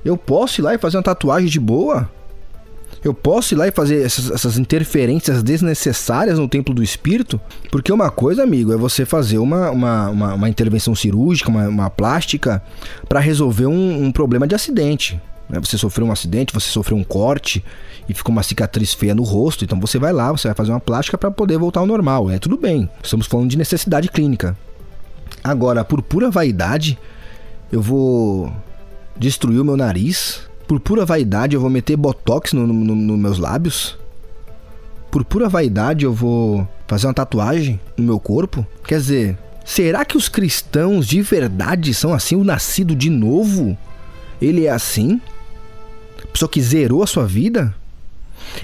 [0.04, 2.10] Eu posso ir lá e fazer uma tatuagem de boa?
[3.04, 7.40] eu posso ir lá e fazer essas, essas, interferências desnecessárias no templo do espírito?
[7.70, 11.90] Porque uma coisa, amigo, é você fazer uma, uma, uma, uma intervenção cirúrgica, uma, uma
[11.90, 12.64] plástica,
[13.10, 15.20] para resolver um, um, problema de acidente.
[15.50, 15.60] Né?
[15.60, 17.64] Você sofreu um acidente, você sofreu um corte
[18.08, 20.80] e ficou uma cicatriz feia no rosto, então você vai lá, você vai fazer uma
[20.80, 22.32] plástica para poder voltar ao normal.
[22.32, 22.90] É tudo bem.
[23.04, 24.56] Estamos falando de necessidade clínica.
[25.44, 26.98] Agora, por pura vaidade,
[27.74, 28.54] eu vou
[29.18, 33.40] destruir o meu nariz por pura vaidade eu vou meter botox nos no, no meus
[33.40, 33.98] lábios?
[35.10, 38.66] Por pura vaidade eu vou fazer uma tatuagem no meu corpo?
[38.86, 42.36] Quer dizer, será que os cristãos de verdade são assim?
[42.36, 43.76] O nascido de novo?
[44.40, 45.20] Ele é assim?
[46.24, 47.76] A pessoa que zerou a sua vida?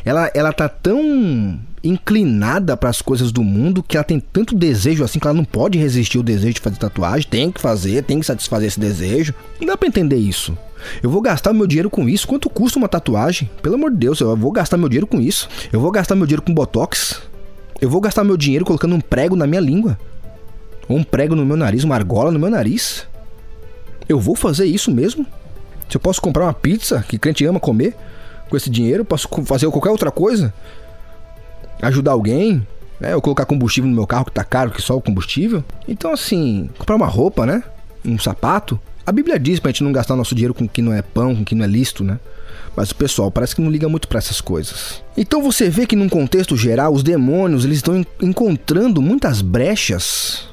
[0.05, 5.03] Ela, ela tá tão inclinada para as coisas do mundo que ela tem tanto desejo
[5.03, 8.19] assim que ela não pode resistir ao desejo de fazer tatuagem, tem que fazer, tem
[8.19, 9.33] que satisfazer esse desejo.
[9.59, 10.57] Não dá para entender isso.
[11.03, 12.27] Eu vou gastar meu dinheiro com isso.
[12.27, 13.49] Quanto custa uma tatuagem?
[13.61, 15.47] Pelo amor de Deus, eu vou gastar meu dinheiro com isso.
[15.71, 17.21] Eu vou gastar meu dinheiro com botox.
[17.81, 19.97] Eu vou gastar meu dinheiro colocando um prego na minha língua.
[20.87, 23.07] Ou um prego no meu nariz, uma argola no meu nariz.
[24.07, 25.25] Eu vou fazer isso mesmo?
[25.89, 27.95] Se eu posso comprar uma pizza que crente ama comer
[28.49, 30.53] com esse dinheiro, posso fazer qualquer outra coisa?
[31.81, 32.65] Ajudar alguém?
[32.99, 33.19] Né?
[33.21, 35.63] Colocar combustível no meu carro que tá caro que só o combustível?
[35.87, 37.63] Então assim, comprar uma roupa, né?
[38.05, 38.79] Um sapato.
[39.05, 41.35] A Bíblia diz pra gente não gastar nosso dinheiro com o que não é pão,
[41.35, 42.19] com o que não é lícito, né?
[42.75, 45.03] Mas o pessoal parece que não liga muito para essas coisas.
[45.17, 50.47] Então você vê que num contexto geral, os demônios eles estão encontrando muitas brechas.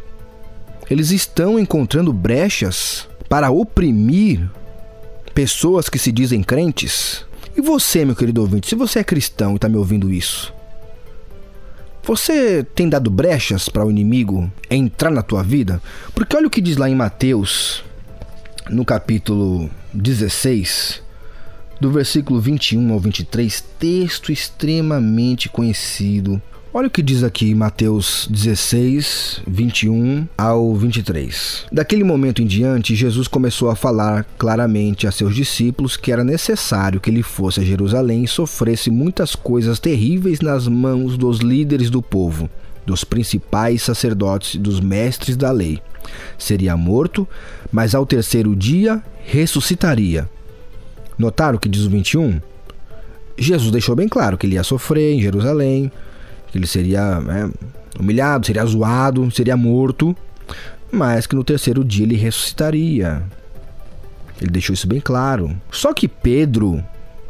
[0.88, 4.48] Eles estão encontrando brechas para oprimir
[5.34, 7.24] pessoas que se dizem crentes.
[7.56, 10.52] E você, meu querido ouvinte, se você é cristão e está me ouvindo isso,
[12.06, 15.82] você tem dado brechas para o inimigo entrar na tua vida?
[16.14, 17.84] Porque olha o que diz lá em Mateus,
[18.70, 21.02] no capítulo 16,
[21.80, 26.40] do versículo 21 ao 23, texto extremamente conhecido
[26.78, 31.64] Olha o que diz aqui Mateus 16, 21 ao 23.
[31.72, 37.00] Daquele momento em diante, Jesus começou a falar claramente a seus discípulos que era necessário
[37.00, 42.02] que ele fosse a Jerusalém e sofresse muitas coisas terríveis nas mãos dos líderes do
[42.02, 42.46] povo,
[42.84, 45.80] dos principais sacerdotes e dos mestres da lei.
[46.36, 47.26] Seria morto,
[47.72, 50.28] mas ao terceiro dia ressuscitaria.
[51.18, 52.38] Notaram o que diz o 21?
[53.38, 55.90] Jesus deixou bem claro que ele ia sofrer em Jerusalém,
[56.56, 57.50] ele seria né,
[57.98, 60.16] humilhado, seria zoado, seria morto,
[60.90, 63.22] mas que no terceiro dia ele ressuscitaria.
[64.40, 65.56] Ele deixou isso bem claro.
[65.70, 66.82] Só que Pedro,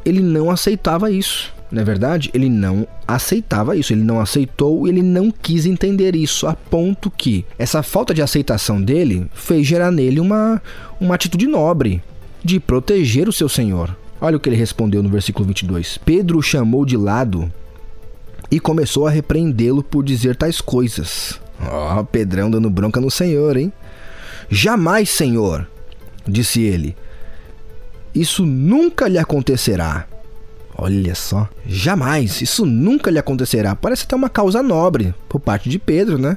[0.05, 1.55] ele não aceitava isso.
[1.71, 2.31] Não é verdade?
[2.33, 7.45] Ele não aceitava isso, ele não aceitou, ele não quis entender isso, a ponto que
[7.59, 10.63] essa falta de aceitação dele fez gerar nele uma,
[11.01, 12.03] uma atitude nobre
[12.43, 13.97] de proteger o seu Senhor.
[14.21, 15.99] Olha o que ele respondeu no versículo 22.
[15.99, 17.53] Pedro chamou de lado
[18.51, 21.41] e começou a repreendê-lo por dizer tais coisas.
[21.61, 23.73] Ó, oh, Pedrão dando bronca no Senhor, hein?
[24.49, 25.67] Jamais, Senhor,
[26.27, 26.97] disse ele.
[28.15, 30.07] Isso nunca lhe acontecerá.
[30.79, 33.75] Olha só, jamais, isso nunca lhe acontecerá.
[33.75, 36.37] Parece até uma causa nobre por parte de Pedro, né?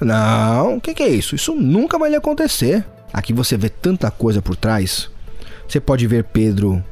[0.00, 1.34] Não, o que, que é isso?
[1.34, 2.84] Isso nunca vai lhe acontecer.
[3.12, 5.10] Aqui você vê tanta coisa por trás.
[5.68, 6.82] Você pode ver Pedro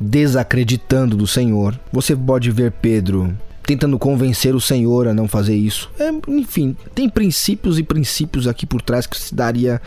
[0.00, 1.78] desacreditando do Senhor.
[1.92, 3.36] Você pode ver Pedro
[3.68, 5.90] tentando convencer o Senhor a não fazer isso.
[5.98, 9.78] É, enfim, tem princípios e princípios aqui por trás que se daria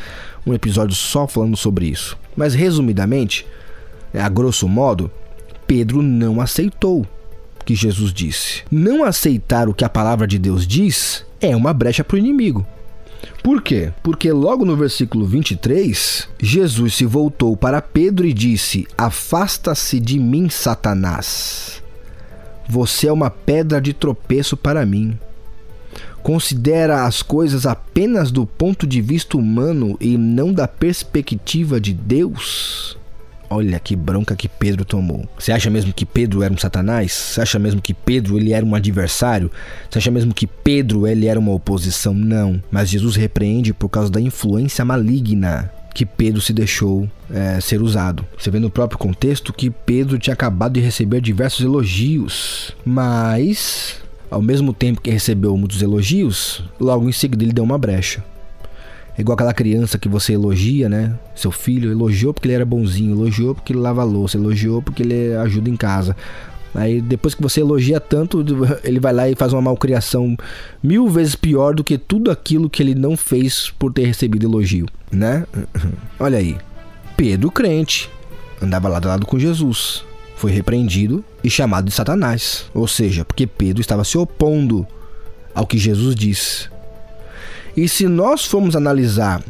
[0.45, 2.15] um episódio só falando sobre isso.
[2.37, 3.43] Mas resumidamente,
[4.13, 5.09] a grosso modo,
[5.65, 8.61] Pedro não aceitou o que Jesus disse.
[8.69, 12.63] Não aceitar o que a palavra de Deus diz é uma brecha para o inimigo.
[13.41, 13.91] Por quê?
[14.03, 20.49] Porque logo no versículo 23, Jesus se voltou para Pedro e disse: Afasta-se de mim,
[20.49, 21.80] Satanás.
[22.67, 25.17] Você é uma pedra de tropeço para mim.
[26.23, 32.97] Considera as coisas apenas do ponto de vista humano e não da perspectiva de Deus?
[33.49, 35.27] Olha que bronca que Pedro tomou.
[35.37, 37.11] Você acha mesmo que Pedro era um satanás?
[37.11, 39.51] Você acha mesmo que Pedro ele era um adversário?
[39.89, 42.13] Você acha mesmo que Pedro ele era uma oposição?
[42.13, 42.63] Não.
[42.71, 48.25] Mas Jesus repreende por causa da influência maligna que Pedro se deixou é, ser usado.
[48.37, 54.41] Você vê no próprio contexto que Pedro tinha acabado de receber diversos elogios, mas ao
[54.41, 58.23] mesmo tempo que recebeu muitos elogios, logo em seguida ele deu uma brecha.
[59.17, 61.13] É igual aquela criança que você elogia, né?
[61.35, 65.35] Seu filho elogiou porque ele era bonzinho, elogiou porque ele lava louça, elogiou porque ele
[65.35, 66.15] ajuda em casa.
[66.73, 68.43] Aí depois que você elogia tanto,
[68.83, 70.37] ele vai lá e faz uma malcriação
[70.81, 74.87] mil vezes pior do que tudo aquilo que ele não fez por ter recebido elogio,
[75.11, 75.45] né?
[76.19, 76.57] Olha aí.
[77.17, 78.09] Pedro crente
[78.61, 80.03] andava lado a lado com Jesus.
[80.35, 82.65] Foi repreendido e chamado de Satanás.
[82.73, 84.87] Ou seja, porque Pedro estava se opondo
[85.53, 86.69] ao que Jesus disse.
[87.75, 89.43] E se nós formos analisar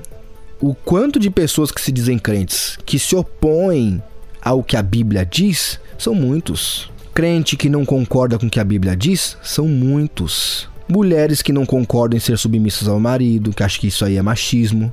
[0.60, 4.02] o quanto de pessoas que se dizem crentes que se opõem
[4.42, 6.90] ao que a Bíblia diz, são muitos.
[7.14, 10.70] Crente que não concorda com o que a Bíblia diz são muitos.
[10.88, 14.22] Mulheres que não concordam em ser submissas ao marido, que acham que isso aí é
[14.22, 14.92] machismo,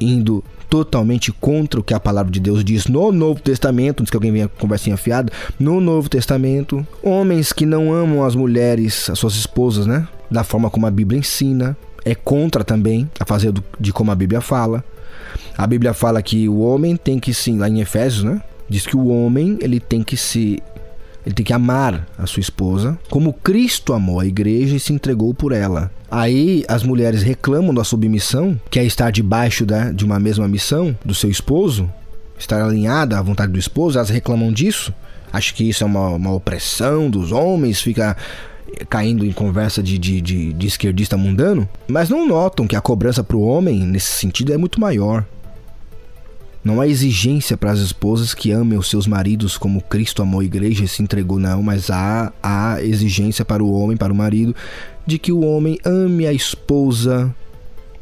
[0.00, 4.16] indo totalmente contra o que a palavra de Deus diz no Novo Testamento, antes que
[4.16, 6.86] alguém venha conversinha fiada, no Novo Testamento.
[7.02, 10.06] Homens que não amam as mulheres, as suas esposas, né?
[10.30, 11.76] Da forma como a Bíblia ensina.
[12.04, 14.84] É contra também a fazer de como a Bíblia fala.
[15.56, 18.42] A Bíblia fala que o homem tem que sim, lá em Efésios, né?
[18.68, 20.62] Diz que o homem ele tem que se
[21.28, 25.34] ele tem que amar a sua esposa como Cristo amou a igreja e se entregou
[25.34, 25.90] por ela.
[26.10, 30.96] Aí as mulheres reclamam da submissão, que é estar debaixo da, de uma mesma missão
[31.04, 31.92] do seu esposo,
[32.38, 34.90] estar alinhada à vontade do esposo, elas reclamam disso.
[35.30, 38.16] Acho que isso é uma, uma opressão dos homens, fica
[38.88, 43.22] caindo em conversa de, de, de, de esquerdista mundano, mas não notam que a cobrança
[43.22, 45.26] para o homem, nesse sentido, é muito maior.
[46.62, 50.44] Não há exigência para as esposas que amem os seus maridos como Cristo amou a
[50.44, 54.54] igreja e se entregou, não, mas há, há exigência para o homem, para o marido,
[55.06, 57.34] de que o homem ame a esposa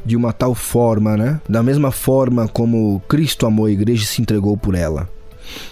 [0.05, 1.41] de uma tal forma, né?
[1.49, 5.09] Da mesma forma como Cristo amou a igreja e se entregou por ela.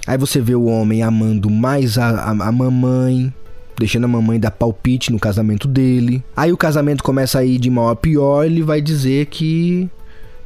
[0.07, 3.33] Aí você vê o homem amando mais a, a, a mamãe,
[3.79, 6.23] deixando a mamãe dar palpite no casamento dele.
[6.37, 9.89] Aí o casamento começa a ir de mal a pior, ele vai dizer que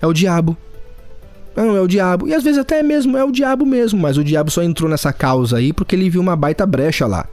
[0.00, 0.56] é o diabo
[1.58, 2.28] Não, é o diabo.
[2.28, 5.12] E às vezes até mesmo é o diabo mesmo, mas o diabo só entrou nessa
[5.12, 7.26] causa aí porque ele viu uma baita brecha lá.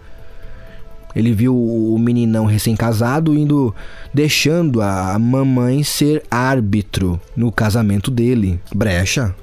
[1.15, 3.73] Ele viu o meninão recém-casado indo
[4.11, 8.59] deixando a mamãe ser árbitro no casamento dele.
[8.73, 9.33] Brecha.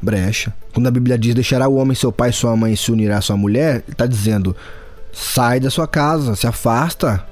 [0.00, 0.52] Brecha.
[0.74, 3.22] Quando a Bíblia diz deixará o homem seu pai e sua mãe se unirá à
[3.22, 4.54] sua mulher, está dizendo
[5.10, 7.24] sai da sua casa, se afasta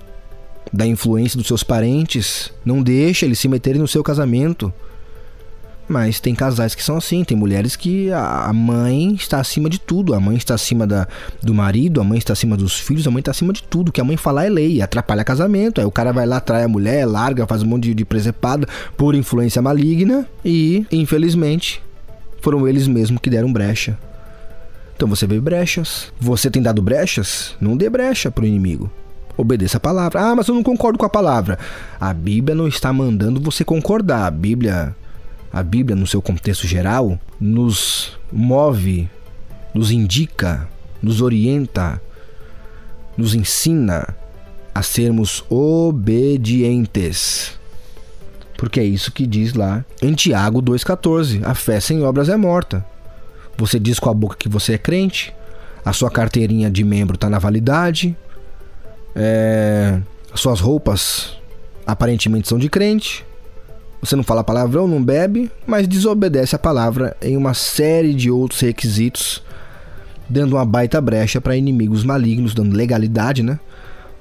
[0.73, 4.73] da influência dos seus parentes, não deixa eles se meterem no seu casamento.
[5.89, 10.15] Mas tem casais que são assim, tem mulheres que a mãe está acima de tudo,
[10.15, 11.07] a mãe está acima da,
[11.41, 13.91] do marido, a mãe está acima dos filhos, a mãe está acima de tudo.
[13.91, 15.81] O que a mãe falar é lei, atrapalha casamento.
[15.81, 18.67] Aí o cara vai lá, trai a mulher, larga, faz um monte de, de presepada
[18.97, 21.81] por influência maligna e, infelizmente,
[22.41, 23.97] foram eles mesmos que deram brecha.
[24.97, 26.13] Então você vê brechas.
[26.19, 27.55] Você tem dado brechas?
[27.61, 28.91] Não dê brecha pro inimigo.
[29.37, 30.21] Obedeça a palavra.
[30.21, 31.59] Ah, mas eu não concordo com a palavra.
[32.01, 34.27] A Bíblia não está mandando você concordar.
[34.27, 34.97] A Bíblia
[35.53, 39.09] a Bíblia, no seu contexto geral, nos move,
[39.73, 40.69] nos indica,
[41.03, 42.01] nos orienta,
[43.17, 44.15] nos ensina
[44.75, 47.59] a sermos obedientes.
[48.57, 52.85] Porque é isso que diz lá em Tiago 2,14: a fé sem obras é morta.
[53.57, 55.33] Você diz com a boca que você é crente,
[55.85, 58.17] a sua carteirinha de membro está na validade,
[59.15, 59.99] é,
[60.33, 61.37] as suas roupas
[61.87, 63.25] aparentemente são de crente,
[64.07, 68.61] você não fala palavrão, não bebe, mas desobedece a palavra em uma série de outros
[68.61, 69.43] requisitos,
[70.29, 73.59] dando uma baita brecha para inimigos malignos, dando legalidade, né?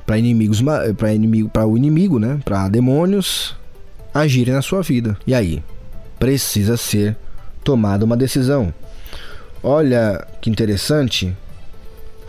[0.05, 0.61] Para inimigos,
[0.97, 2.39] para inimigo, para o inimigo, né?
[2.43, 3.55] Para demônios
[4.13, 5.17] agirem na sua vida.
[5.27, 5.63] E aí,
[6.17, 7.15] precisa ser
[7.63, 8.73] tomada uma decisão.
[9.61, 11.35] Olha que interessante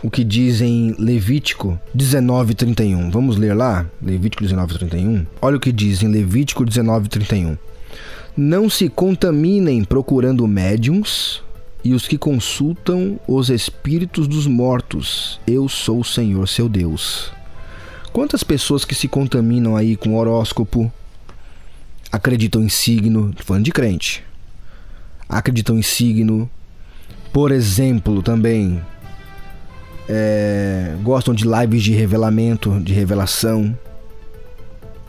[0.03, 3.09] o que diz em Levítico 19:31.
[3.09, 3.85] Vamos ler lá?
[4.01, 5.25] Levítico 19:31.
[5.41, 7.57] Olha o que diz em Levítico 19:31.
[8.35, 11.41] Não se contaminem procurando médiums
[11.83, 15.39] e os que consultam os espíritos dos mortos.
[15.47, 17.31] Eu sou o Senhor, seu Deus.
[18.13, 20.91] Quantas pessoas que se contaminam aí com horóscopo,
[22.11, 24.23] acreditam em signo, falando de crente,
[25.27, 26.49] acreditam em signo,
[27.33, 28.81] por exemplo, também
[30.07, 33.77] é, gostam de lives de revelamento, de revelação,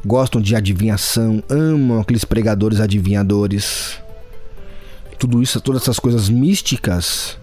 [0.04, 3.98] gostam de adivinhação, amam aqueles pregadores adivinhadores.
[5.18, 7.38] Tudo isso, todas essas coisas místicas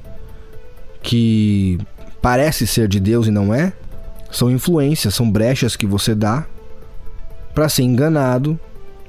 [1.02, 1.78] que
[2.22, 3.74] parece ser de Deus e não é,
[4.32, 6.46] são influências, são brechas que você dá
[7.54, 8.60] para ser enganado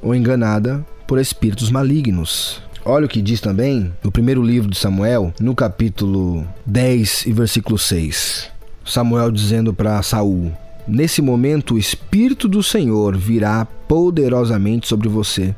[0.03, 2.63] ou enganada por espíritos malignos.
[2.88, 7.77] Olha o que diz também no primeiro livro de Samuel, no capítulo 10 e versículo
[7.77, 8.49] 6.
[8.85, 10.53] Samuel dizendo para Saul:
[10.87, 15.53] Nesse momento o espírito do Senhor virá poderosamente sobre você,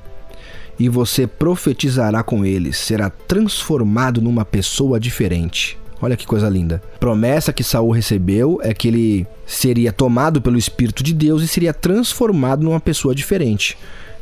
[0.79, 5.77] e você profetizará com ele, será transformado numa pessoa diferente.
[6.01, 6.83] Olha que coisa linda.
[6.99, 11.75] Promessa que Saul recebeu é que ele seria tomado pelo espírito de Deus e seria
[11.75, 13.77] transformado numa pessoa diferente.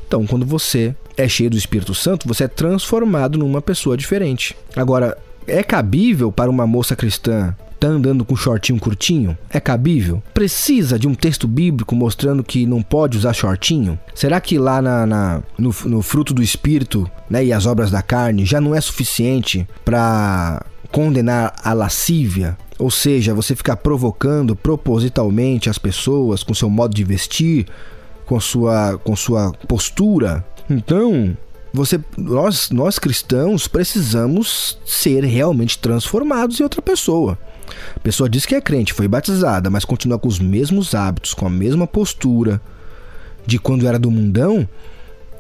[0.07, 4.57] Então, quando você é cheio do Espírito Santo, você é transformado numa pessoa diferente.
[4.75, 5.17] Agora,
[5.47, 9.37] é cabível para uma moça cristã tá andando com shortinho curtinho?
[9.51, 10.23] É cabível?
[10.35, 13.99] Precisa de um texto bíblico mostrando que não pode usar shortinho?
[14.15, 18.03] Será que lá na, na no, no, fruto do Espírito né, e as obras da
[18.03, 22.57] carne já não é suficiente para condenar a lascívia?
[22.79, 27.67] Ou seja, você ficar provocando propositalmente as pessoas com seu modo de vestir,
[28.27, 30.45] com sua, com sua postura.
[30.69, 31.37] Então,
[31.73, 37.39] você, nós, nós cristãos precisamos ser realmente transformados em outra pessoa.
[37.95, 41.47] A pessoa diz que é crente, foi batizada, mas continua com os mesmos hábitos, com
[41.47, 42.61] a mesma postura
[43.47, 44.69] de quando era do mundão.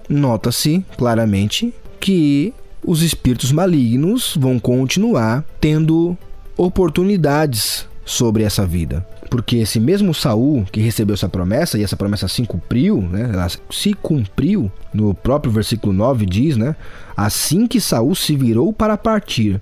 [0.08, 6.16] Nota-se claramente que os espíritos malignos vão continuar tendo
[6.56, 9.04] oportunidades sobre essa vida.
[9.28, 13.28] Porque esse mesmo Saul que recebeu essa promessa, e essa promessa se cumpriu, né?
[13.32, 16.76] Ela se cumpriu, no próprio versículo 9 diz, né?
[17.16, 19.60] Assim que Saul se virou para partir,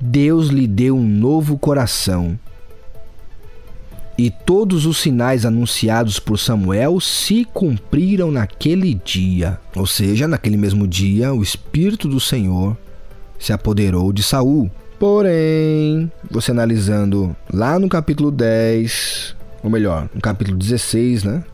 [0.00, 2.36] Deus lhe deu um novo coração.
[4.18, 9.60] E todos os sinais anunciados por Samuel se cumpriram naquele dia.
[9.76, 12.76] Ou seja, naquele mesmo dia, o Espírito do Senhor
[13.38, 14.70] se apoderou de Saul.
[14.98, 21.44] Porém, você analisando lá no capítulo 10, ou melhor, no capítulo 16, né?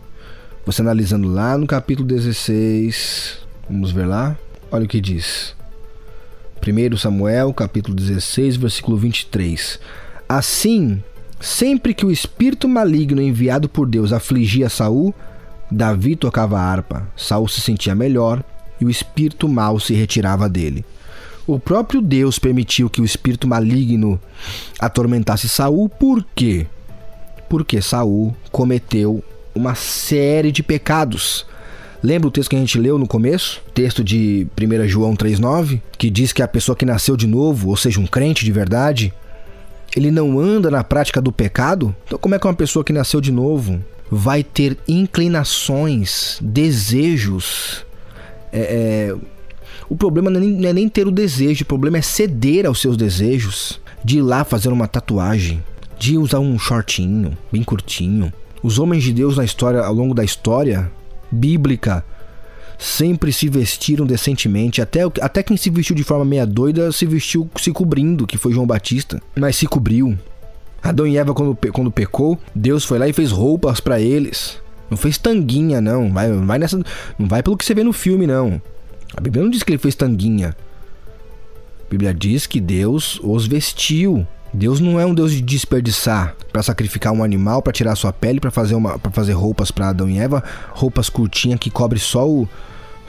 [0.64, 3.38] Você analisando lá no capítulo 16,
[3.68, 4.36] vamos ver lá.
[4.70, 5.56] Olha o que diz.
[6.64, 9.80] 1 Samuel, capítulo 16, versículo 23.
[10.28, 11.02] Assim,
[11.40, 15.12] sempre que o espírito maligno enviado por Deus afligia Saul,
[15.68, 17.08] Davi tocava a harpa.
[17.16, 18.44] Saul se sentia melhor
[18.80, 20.84] e o espírito mau se retirava dele.
[21.46, 24.20] O próprio Deus permitiu que o espírito maligno
[24.78, 26.66] atormentasse Saul, por quê?
[27.48, 29.22] Porque Saul cometeu
[29.54, 31.44] uma série de pecados.
[32.02, 33.62] Lembra o texto que a gente leu no começo?
[33.74, 37.76] Texto de 1 João 3,9, que diz que a pessoa que nasceu de novo, ou
[37.76, 39.12] seja, um crente de verdade,
[39.96, 41.94] ele não anda na prática do pecado?
[42.06, 43.80] Então, como é que uma pessoa que nasceu de novo
[44.10, 47.84] vai ter inclinações, desejos?
[48.52, 49.31] É, é...
[49.92, 52.64] O problema não é, nem, não é nem ter o desejo, o problema é ceder
[52.64, 55.62] aos seus desejos, de ir lá fazer uma tatuagem,
[55.98, 58.32] de usar um shortinho bem curtinho.
[58.62, 60.90] Os homens de Deus na história, ao longo da história
[61.30, 62.02] bíblica,
[62.78, 64.80] sempre se vestiram decentemente.
[64.80, 68.54] Até, até quem se vestiu de forma meia doida se vestiu se cobrindo, que foi
[68.54, 69.20] João Batista.
[69.36, 70.18] Mas se cobriu.
[70.82, 74.58] Adão e Eva, quando, quando pecou, Deus foi lá e fez roupas para eles.
[74.88, 76.10] Não fez tanguinha, não.
[76.10, 76.78] Vai, vai nessa,
[77.18, 78.58] não vai pelo que você vê no filme, não.
[79.16, 80.56] A Bíblia não diz que ele fez tanguinha.
[81.86, 84.26] A Bíblia diz que Deus os vestiu.
[84.52, 88.38] Deus não é um Deus de desperdiçar para sacrificar um animal para tirar sua pele
[88.38, 92.46] para fazer uma fazer roupas para Adão e Eva, roupas curtinhas que cobre só o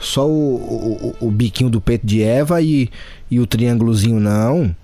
[0.00, 2.90] só o, o, o, biquinho do peito de Eva e,
[3.30, 4.74] e o triângulozinho não.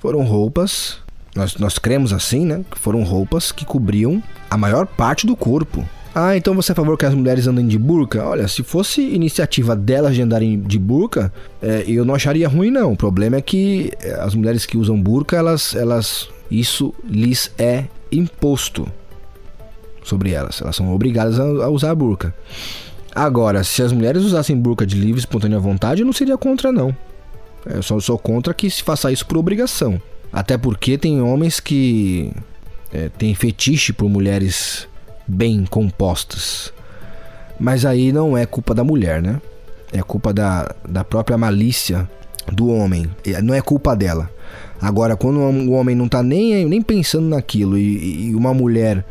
[0.00, 0.98] Foram roupas,
[1.34, 2.64] nós, nós cremos assim, né?
[2.76, 5.86] Foram roupas que cobriam a maior parte do corpo.
[6.14, 8.24] Ah, então você é a favor que as mulheres andem de burca?
[8.24, 12.92] Olha, se fosse iniciativa delas de andarem de burca, é, eu não acharia ruim não.
[12.92, 17.86] O problema é que é, as mulheres que usam burca, elas, elas, isso lhes é
[18.12, 18.86] imposto
[20.04, 20.62] sobre elas.
[20.62, 22.32] Elas são obrigadas a, usar a burca.
[23.12, 26.94] Agora, se as mulheres usassem burca de livre, espontânea vontade, eu não seria contra, não.
[27.66, 30.00] Eu só sou contra que se faça isso por obrigação.
[30.32, 32.32] Até porque tem homens que
[32.92, 34.86] é, têm fetiche por mulheres
[35.26, 36.72] bem compostas.
[37.58, 39.40] Mas aí não é culpa da mulher, né?
[39.92, 42.08] É culpa da, da própria malícia
[42.52, 43.08] do homem.
[43.42, 44.30] Não é culpa dela.
[44.80, 49.04] Agora, quando o homem não tá nem, nem pensando naquilo e, e uma mulher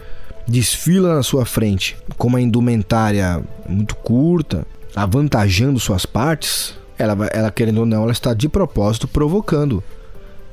[0.48, 7.80] desfila na sua frente com uma indumentária muito curta, avantajando suas partes, ela, ela querendo
[7.80, 9.84] ou não, ela está de propósito provocando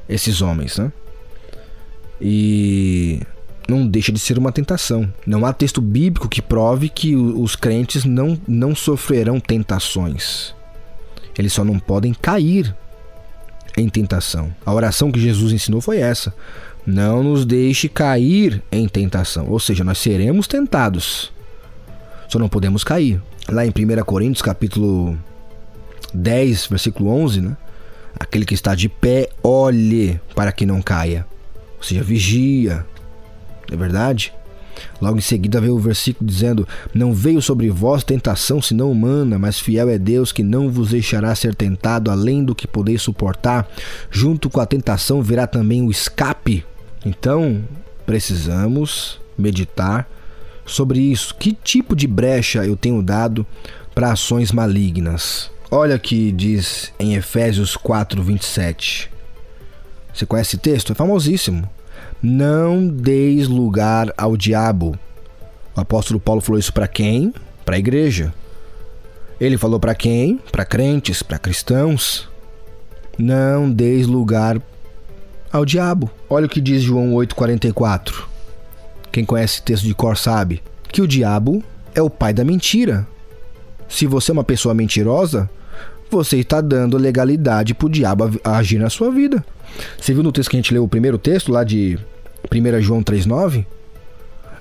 [0.09, 0.93] esses homens, né?
[2.21, 3.21] E
[3.71, 5.11] não deixa de ser uma tentação.
[5.27, 10.55] Não há texto bíblico que prove que os crentes não, não sofrerão tentações.
[11.39, 12.75] Eles só não podem cair
[13.77, 14.55] em tentação.
[14.67, 16.35] A oração que Jesus ensinou foi essa:
[16.87, 19.49] não nos deixe cair em tentação.
[19.49, 21.33] Ou seja, nós seremos tentados.
[22.29, 23.23] Só não podemos cair.
[23.49, 25.19] Lá em 1 Coríntios, capítulo
[26.13, 27.57] 10, versículo 11, né?
[28.19, 31.27] Aquele que está de pé, olhe para que não caia.
[31.79, 32.85] Ou seja, vigia.
[33.71, 34.33] É verdade?
[35.01, 39.59] Logo em seguida veio o versículo dizendo: Não veio sobre vós tentação senão humana, mas
[39.59, 43.69] fiel é Deus que não vos deixará ser tentado além do que podeis suportar.
[44.11, 46.65] Junto com a tentação virá também o escape
[47.05, 47.65] então,
[48.05, 50.09] precisamos meditar
[50.67, 51.35] sobre isso.
[51.35, 53.47] Que tipo de brecha eu tenho dado
[53.95, 55.51] para ações malignas?
[55.71, 59.09] Olha que diz em Efésios 4:27.
[60.13, 60.93] Você conhece esse texto?
[60.93, 61.69] É famosíssimo.
[62.23, 64.99] Não deis lugar ao diabo.
[65.75, 67.33] O apóstolo Paulo falou isso para quem?
[67.65, 68.35] Para a igreja.
[69.41, 70.39] Ele falou para quem?
[70.53, 72.29] Para crentes, para cristãos.
[73.19, 74.61] Não deis lugar
[75.51, 76.11] ao diabo.
[76.29, 78.25] Olha o que diz João 8,44.
[79.11, 80.63] Quem conhece o texto de cor sabe
[80.93, 81.65] que o diabo
[81.95, 83.07] é o pai da mentira.
[83.89, 85.49] Se você é uma pessoa mentirosa,
[86.11, 89.43] você está dando legalidade para o diabo agir na sua vida.
[89.99, 91.99] Você viu no texto que a gente leu o primeiro texto, lá de
[92.51, 93.65] 1 João 3,9?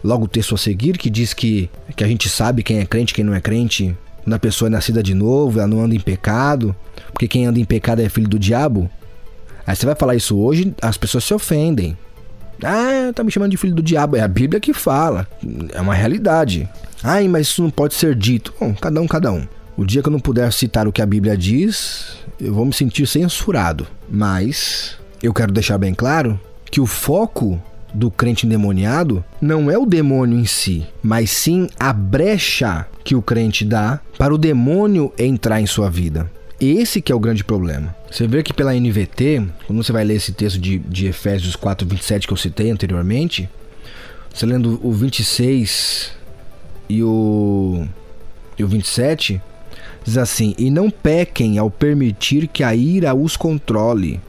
[0.04, 3.14] Logo o texto a seguir, que diz que, que a gente sabe quem é crente
[3.14, 3.96] quem não é crente.
[4.24, 6.76] Quando a pessoa é nascida de novo, ela não anda em pecado,
[7.12, 8.90] porque quem anda em pecado é filho do diabo.
[9.66, 11.98] Aí você vai falar isso hoje, as pessoas se ofendem.
[12.64, 14.18] Ah, tá me chamando de filho do diabo.
[14.18, 15.28] É a Bíblia que fala.
[15.74, 16.68] É uma realidade.
[17.04, 18.54] Ai, mas isso não pode ser dito.
[18.60, 19.48] Bom, cada um, cada um.
[19.78, 22.74] O dia que eu não puder citar o que a Bíblia diz, eu vou me
[22.74, 23.88] sentir censurado.
[24.10, 26.40] Mas eu quero deixar bem claro
[26.70, 27.62] que o foco
[27.94, 33.22] do crente endemoniado não é o demônio em si, mas sim a brecha que o
[33.22, 36.30] crente dá para o demônio entrar em sua vida.
[36.60, 37.96] Esse que é o grande problema.
[38.12, 41.88] Você vê que pela NVT, quando você vai ler esse texto de, de Efésios 4,
[41.88, 43.50] 27 que eu citei anteriormente,
[44.34, 46.12] você lendo o 26
[46.90, 47.88] e o,
[48.58, 49.42] e o 27,
[50.04, 54.20] diz assim: E não pequem ao permitir que a ira os controle.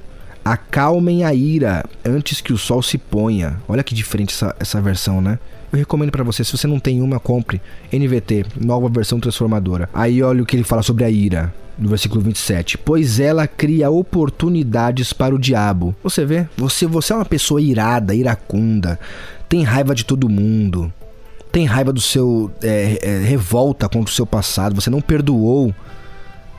[0.45, 3.61] Acalmem a ira antes que o sol se ponha.
[3.68, 5.38] Olha que diferente essa, essa versão, né?
[5.72, 7.61] Eu recomendo para você, se você não tem uma, compre
[7.93, 9.88] NVT, nova versão transformadora.
[9.95, 12.76] Aí olha o que ele fala sobre a ira, no versículo 27.
[12.78, 15.95] Pois ela cria oportunidades para o diabo.
[16.03, 16.49] Você vê?
[16.57, 18.99] Você, você é uma pessoa irada, iracunda,
[19.49, 20.93] tem raiva de todo mundo,
[21.53, 22.51] tem raiva do seu.
[22.62, 25.72] É, é, revolta contra o seu passado, você não perdoou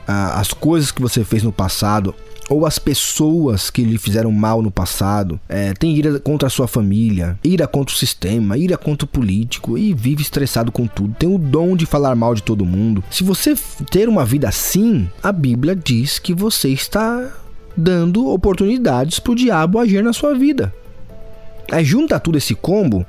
[0.08, 2.14] ah, as coisas que você fez no passado
[2.52, 6.68] ou as pessoas que lhe fizeram mal no passado, é, tem ira contra a sua
[6.68, 11.34] família, ira contra o sistema, ira contra o político e vive estressado com tudo, tem
[11.34, 13.02] o dom de falar mal de todo mundo.
[13.10, 13.54] Se você
[13.90, 17.32] ter uma vida assim, a Bíblia diz que você está
[17.74, 20.72] dando oportunidades para o diabo agir na sua vida.
[21.70, 23.06] Aí junta tudo esse combo,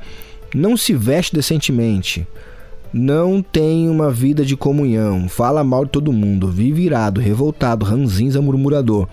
[0.55, 2.25] não se veste decentemente,
[2.93, 8.39] não tem uma vida de comunhão, fala mal de todo mundo, vive irado, revoltado, ranzinza,
[8.39, 9.07] murmurador.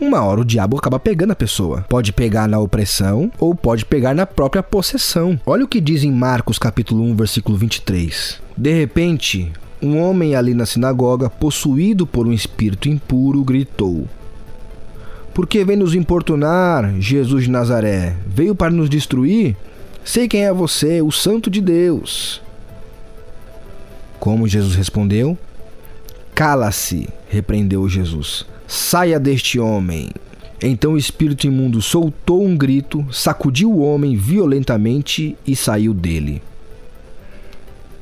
[0.00, 1.84] Uma hora o diabo acaba pegando a pessoa.
[1.88, 5.40] Pode pegar na opressão ou pode pegar na própria possessão.
[5.44, 8.40] Olha o que diz em Marcos capítulo 1, versículo 23.
[8.56, 9.50] De repente,
[9.82, 14.06] um homem ali na sinagoga, possuído por um espírito impuro, gritou:
[15.34, 18.14] Por que vem nos importunar, Jesus de Nazaré?
[18.24, 19.56] Veio para nos destruir?
[20.04, 22.40] Sei quem é você, o Santo de Deus.
[24.18, 25.38] Como Jesus respondeu?
[26.34, 28.46] Cala-se, repreendeu Jesus.
[28.66, 30.10] Saia deste homem.
[30.60, 36.42] Então o espírito imundo soltou um grito, sacudiu o homem violentamente e saiu dele.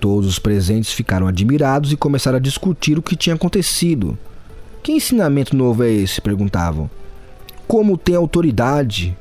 [0.01, 4.17] Todos os presentes ficaram admirados e começaram a discutir o que tinha acontecido.
[4.83, 6.21] Que ensinamento novo é esse?
[6.21, 6.89] perguntavam.
[7.67, 9.17] Como tem autoridade?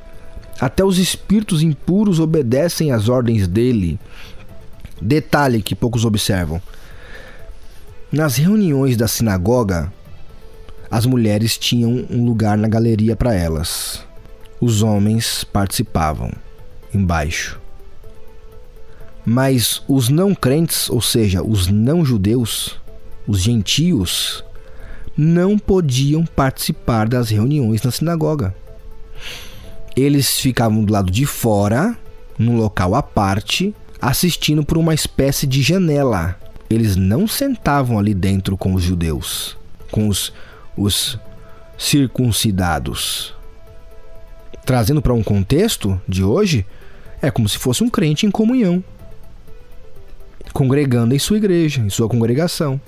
[0.60, 3.98] Até os espíritos impuros obedecem às ordens dele.
[5.00, 6.62] Detalhe que poucos observam:
[8.10, 9.92] nas reuniões da sinagoga,
[10.90, 14.04] as mulheres tinham um lugar na galeria para elas.
[14.60, 16.30] Os homens participavam
[16.94, 17.60] embaixo.
[19.24, 22.80] Mas os não crentes, ou seja, os não judeus,
[23.26, 24.44] os gentios,
[25.16, 28.54] não podiam participar das reuniões na sinagoga.
[29.96, 31.98] Eles ficavam do lado de fora,
[32.38, 36.38] num local à parte, assistindo por uma espécie de janela
[36.68, 39.56] eles não sentavam ali dentro com os judeus,
[39.90, 40.32] com os,
[40.76, 41.18] os
[41.78, 43.34] circuncidados.
[44.64, 46.66] Trazendo para um contexto de hoje,
[47.22, 48.82] é como se fosse um crente em comunhão,
[50.52, 52.80] congregando em sua igreja, em sua congregação.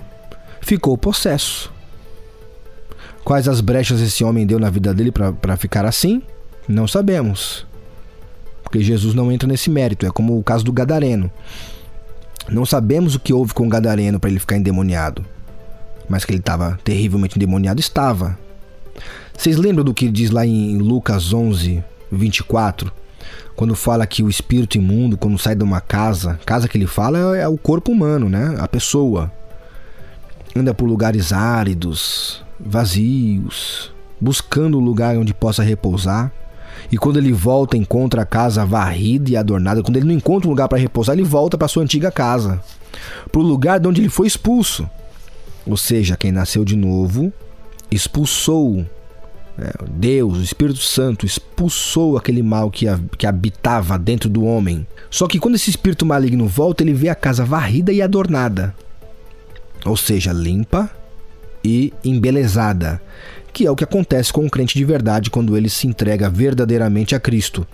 [0.61, 1.71] Ficou possesso.
[3.23, 6.21] Quais as brechas esse homem deu na vida dele para ficar assim?
[6.67, 7.65] Não sabemos.
[8.63, 10.05] Porque Jesus não entra nesse mérito.
[10.05, 11.31] É como o caso do Gadareno.
[12.47, 15.25] Não sabemos o que houve com o Gadareno para ele ficar endemoniado,
[16.07, 18.37] mas que ele estava terrivelmente endemoniado estava.
[19.37, 22.91] Vocês lembram do que diz lá em Lucas 11, 24?
[23.55, 27.37] Quando fala que o espírito imundo, quando sai de uma casa, casa que ele fala
[27.37, 28.55] é, é o corpo humano, né?
[28.59, 29.31] A pessoa.
[30.55, 36.31] Anda por lugares áridos, vazios, buscando um lugar onde possa repousar.
[36.91, 39.83] E quando ele volta, encontra a casa varrida e adornada.
[39.83, 42.61] Quando ele não encontra um lugar para repousar, ele volta para sua antiga casa,
[43.31, 44.89] para o lugar de onde ele foi expulso.
[45.65, 47.31] Ou seja, quem nasceu de novo
[47.91, 48.85] expulsou
[49.59, 52.85] né, Deus, o Espírito Santo, expulsou aquele mal que,
[53.17, 54.87] que habitava dentro do homem.
[55.09, 58.73] Só que quando esse espírito maligno volta, ele vê a casa varrida e adornada,
[59.85, 60.89] ou seja, limpa
[61.63, 63.01] e embelezada
[63.53, 67.15] que é o que acontece com um crente de verdade quando ele se entrega verdadeiramente
[67.15, 67.65] a Cristo.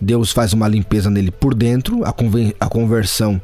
[0.00, 2.14] Deus faz uma limpeza nele por dentro, a,
[2.60, 3.40] a conversão,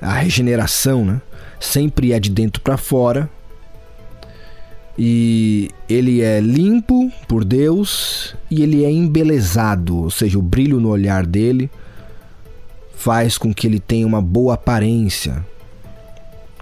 [0.00, 1.20] a regeneração, né?
[1.60, 3.30] sempre é de dentro para fora.
[4.98, 10.90] E ele é limpo por Deus e ele é embelezado, ou seja, o brilho no
[10.90, 11.70] olhar dele
[12.94, 15.44] faz com que ele tenha uma boa aparência,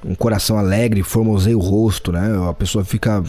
[0.04, 2.48] um coração alegre, formoseia o rosto, né?
[2.48, 3.22] A pessoa fica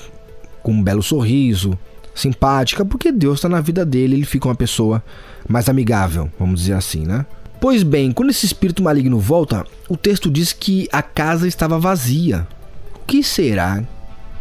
[0.62, 1.78] com um belo sorriso,
[2.14, 5.04] simpática, porque Deus está na vida dele, ele fica uma pessoa
[5.48, 7.26] mais amigável, vamos dizer assim, né?
[7.60, 12.48] Pois bem, quando esse espírito maligno volta, o texto diz que a casa estava vazia.
[12.96, 13.84] O que será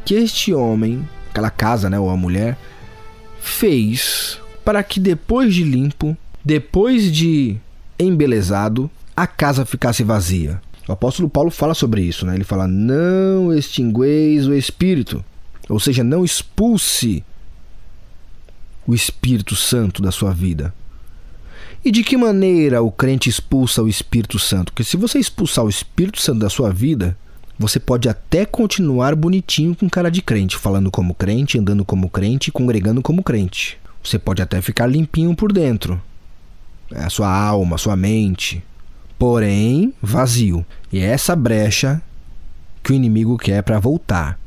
[0.04, 2.56] que este homem, aquela casa, né, ou a mulher,
[3.40, 7.58] fez para que depois de limpo, depois de
[7.98, 10.60] embelezado, a casa ficasse vazia?
[10.88, 12.34] O apóstolo Paulo fala sobre isso, né?
[12.34, 15.22] Ele fala: "Não extingueis o espírito".
[15.70, 17.24] Ou seja, não expulse
[18.86, 20.74] o Espírito Santo da sua vida.
[21.84, 24.72] E de que maneira o crente expulsa o Espírito Santo?
[24.72, 27.16] Porque se você expulsar o Espírito Santo da sua vida,
[27.58, 32.50] você pode até continuar bonitinho com cara de crente, falando como crente, andando como crente,
[32.50, 33.78] congregando como crente.
[34.02, 36.00] Você pode até ficar limpinho por dentro.
[36.90, 38.62] É a sua alma, a sua mente.
[39.18, 40.64] Porém, vazio.
[40.92, 42.02] E é essa brecha
[42.82, 44.38] que o inimigo quer para voltar.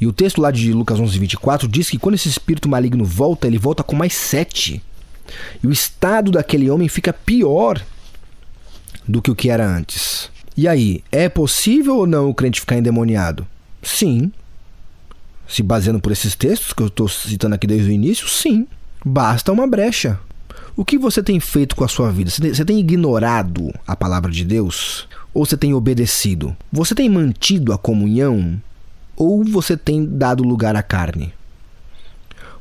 [0.00, 3.46] E o texto lá de Lucas 11, 24 diz que quando esse espírito maligno volta,
[3.46, 4.82] ele volta com mais sete.
[5.62, 7.84] E o estado daquele homem fica pior
[9.06, 10.30] do que o que era antes.
[10.56, 13.46] E aí, é possível ou não o crente ficar endemoniado?
[13.82, 14.32] Sim.
[15.48, 18.66] Se baseando por esses textos que eu estou citando aqui desde o início, sim.
[19.04, 20.18] Basta uma brecha.
[20.76, 22.30] O que você tem feito com a sua vida?
[22.30, 25.06] Você tem ignorado a palavra de Deus?
[25.32, 26.56] Ou você tem obedecido?
[26.72, 28.60] Você tem mantido a comunhão?
[29.16, 31.32] Ou você tem dado lugar à carne?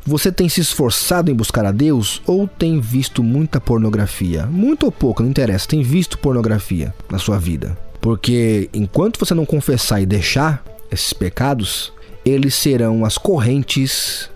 [0.05, 4.45] Você tem se esforçado em buscar a Deus ou tem visto muita pornografia?
[4.45, 7.77] Muito ou pouco, não interessa, tem visto pornografia na sua vida.
[8.01, 11.93] Porque enquanto você não confessar e deixar esses pecados,
[12.25, 14.29] eles serão as correntes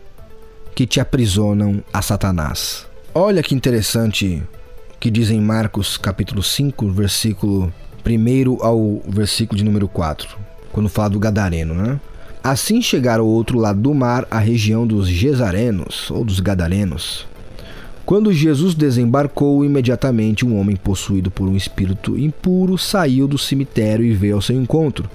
[0.73, 2.87] que te aprisionam a Satanás.
[3.13, 4.41] Olha que interessante
[4.99, 7.73] que diz em Marcos capítulo 5, versículo
[8.05, 10.37] 1 ao versículo de número 4,
[10.77, 11.99] quando fala do Gadareno, né?
[12.43, 17.25] Assim chegaram ao outro lado do mar, a região dos Gesarenos ou dos Gadarenos.
[18.05, 24.13] Quando Jesus desembarcou, imediatamente um homem possuído por um espírito impuro saiu do cemitério e
[24.13, 25.09] veio ao seu encontro.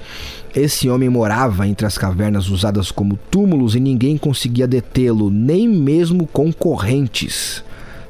[0.52, 6.26] Esse homem morava entre as cavernas usadas como túmulos e ninguém conseguia detê-lo, nem mesmo
[6.26, 7.62] com correntes.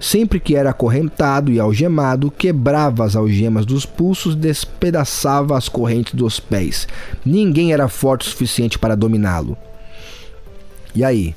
[0.03, 6.41] Sempre que era acorrentado e algemado, quebrava as algemas dos pulsos, despedaçava as correntes dos
[6.41, 6.89] pés.
[7.25, 9.57] Ninguém era forte o suficiente para dominá-lo.
[10.93, 11.37] E aí?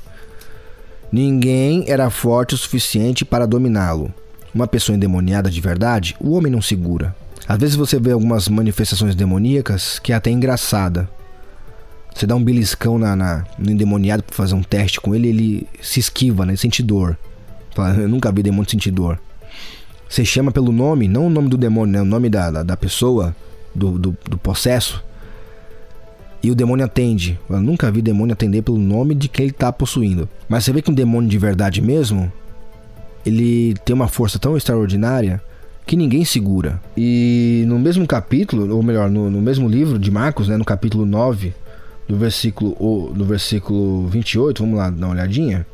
[1.11, 4.11] Ninguém era forte o suficiente para dominá-lo.
[4.51, 7.15] Uma pessoa endemoniada de verdade, o homem não segura.
[7.47, 11.07] Às vezes você vê algumas manifestações demoníacas que é até engraçada.
[12.15, 15.67] Você dá um beliscão na, na, no endemoniado para fazer um teste com ele, ele
[15.83, 16.53] se esquiva, né?
[16.53, 17.15] Ele sente dor.
[17.97, 19.19] Eu nunca vi demônio sentir dor.
[20.07, 22.01] Você chama pelo nome, não o nome do demônio, né?
[22.01, 23.35] O nome da, da, da pessoa,
[23.73, 25.03] do, do, do, possesso.
[26.41, 27.39] E o demônio atende.
[27.49, 30.29] Eu nunca vi demônio atender pelo nome de quem ele está possuindo.
[30.47, 32.31] Mas você vê que um demônio de verdade mesmo,
[33.25, 35.41] ele tem uma força tão extraordinária
[35.85, 36.81] que ninguém segura.
[36.95, 41.05] E no mesmo capítulo, ou melhor, no, no mesmo livro de Marcos, né, no capítulo
[41.05, 41.53] 9,
[42.07, 45.65] do versículo, do versículo 28, vamos lá dar uma olhadinha.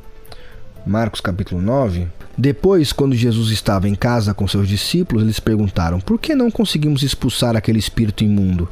[0.86, 2.07] Marcos capítulo 9.
[2.38, 7.03] Depois, quando Jesus estava em casa com seus discípulos, eles perguntaram: Por que não conseguimos
[7.03, 8.67] expulsar aquele espírito imundo?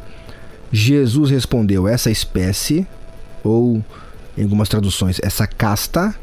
[0.71, 2.87] Jesus respondeu: Essa espécie,
[3.43, 3.83] ou
[4.37, 6.15] em algumas traduções, essa casta,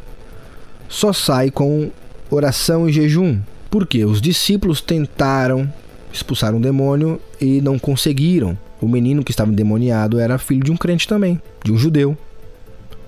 [0.88, 1.90] só sai com
[2.30, 3.38] oração e jejum.
[3.70, 5.70] Porque os discípulos tentaram
[6.12, 8.56] expulsar um demônio e não conseguiram.
[8.80, 12.16] O menino que estava endemoniado era filho de um crente também, de um judeu.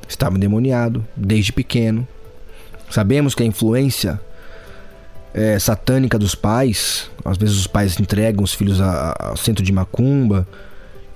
[0.09, 2.07] Estava endemoniado desde pequeno,
[2.91, 4.21] Sabemos que a influência
[5.35, 10.47] é, satânica dos pais, às vezes os pais entregam os filhos ao centro de macumba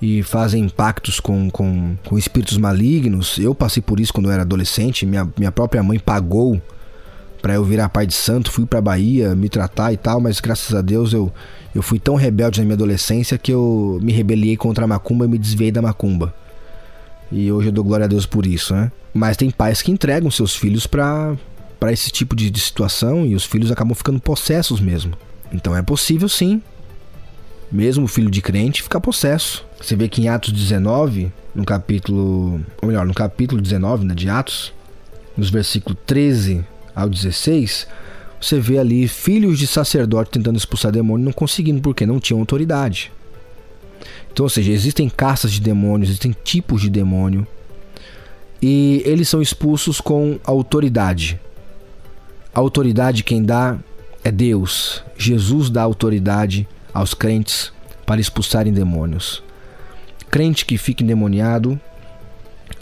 [0.01, 3.37] e fazem impactos com, com, com espíritos malignos.
[3.37, 5.05] Eu passei por isso quando eu era adolescente.
[5.05, 6.61] Minha, minha própria mãe pagou
[7.41, 10.73] para eu virar pai de santo, fui para Bahia me tratar e tal, mas graças
[10.73, 11.29] a Deus eu,
[11.75, 15.27] eu fui tão rebelde na minha adolescência que eu me rebeliei contra a macumba e
[15.27, 16.33] me desviei da macumba.
[17.29, 18.91] E hoje eu dou glória a Deus por isso, né?
[19.13, 21.35] Mas tem pais que entregam seus filhos para
[21.83, 25.17] para esse tipo de, de situação e os filhos acabam ficando possessos mesmo.
[25.51, 26.61] Então é possível sim,
[27.69, 29.65] mesmo o filho de crente ficar possesso.
[29.81, 34.29] Você vê que em Atos 19, no capítulo, ou melhor, no capítulo 19 né, de
[34.29, 34.71] Atos,
[35.35, 36.63] nos versículos 13
[36.95, 37.85] ao 16,
[38.39, 43.11] você vê ali filhos de sacerdote tentando expulsar demônio, não conseguindo porque não tinham autoridade.
[44.31, 47.45] Então, ou seja, existem caças de demônios, existem tipos de demônio,
[48.61, 51.42] e eles são expulsos com autoridade.
[52.53, 53.77] A autoridade quem dá
[54.23, 55.03] é Deus.
[55.17, 57.73] Jesus dá autoridade aos crentes
[58.05, 59.41] para expulsarem demônios.
[60.29, 61.79] Crente que fica endemoniado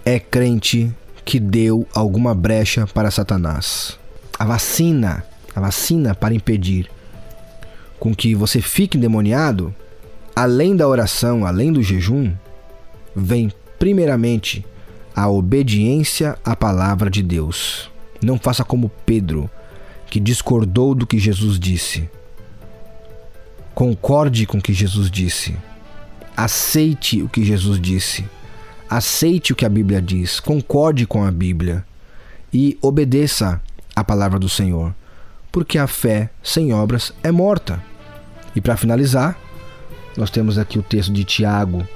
[0.04, 0.94] é crente
[1.24, 3.98] que deu alguma brecha para Satanás.
[4.38, 5.24] A vacina,
[5.56, 6.90] a vacina para impedir
[8.00, 9.74] com que você fique endemoniado,
[10.36, 12.34] além da oração, além do jejum,
[13.16, 14.66] vem primeiramente
[15.16, 17.90] a obediência à palavra de Deus.
[18.22, 19.50] Não faça como Pedro,
[20.12, 22.10] que discordou do que Jesus disse.
[23.74, 25.56] Concorde com o que Jesus disse.
[26.36, 28.26] Aceite o que Jesus disse.
[28.90, 30.42] Aceite o que a Bíblia diz.
[30.42, 31.86] Concorde com a Bíblia.
[32.54, 33.62] E obedeça
[33.96, 34.94] a palavra do Senhor.
[35.50, 37.82] Porque a fé sem obras é morta.
[38.54, 39.40] E para finalizar,
[40.18, 41.88] nós temos aqui o texto de Tiago,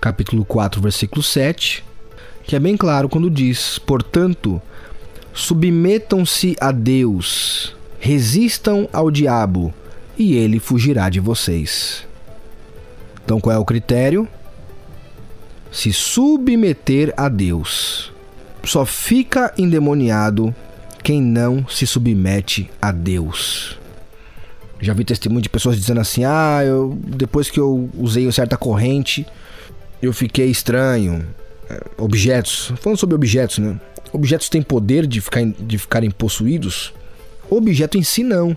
[0.00, 1.84] capítulo 4, versículo 7,
[2.42, 4.60] que é bem claro quando diz: Portanto,
[5.32, 9.72] submetam-se a Deus, resistam ao diabo,
[10.18, 12.06] e ele fugirá de vocês.
[13.24, 14.28] Então, qual é o critério?
[15.70, 18.12] Se submeter a Deus.
[18.64, 20.54] Só fica endemoniado
[21.02, 23.78] quem não se submete a Deus.
[24.80, 29.26] Já vi testemunho de pessoas dizendo assim: "Ah, eu depois que eu usei certa corrente,
[30.02, 31.24] eu fiquei estranho".
[31.68, 33.78] É, objetos, falando sobre objetos, né?
[34.12, 36.92] Objetos têm poder de, ficar, de ficarem possuídos?
[37.48, 38.56] Objeto em si não.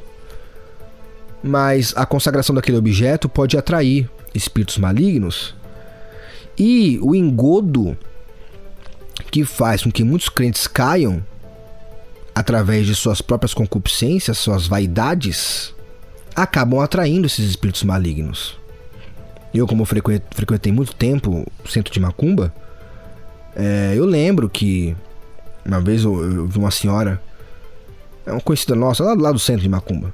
[1.43, 5.55] Mas a consagração daquele objeto pode atrair espíritos malignos.
[6.57, 7.97] E o engodo
[9.31, 11.23] que faz com que muitos crentes caiam
[12.33, 15.73] através de suas próprias concupiscências, suas vaidades,
[16.35, 18.57] acabam atraindo esses espíritos malignos.
[19.53, 22.53] Eu, como frequentei muito tempo o centro de Macumba,
[23.55, 24.95] é, eu lembro que
[25.65, 27.21] uma vez eu, eu, vi uma senhora,
[28.25, 30.13] é uma conhecida nossa, lá, lá do centro de Macumba.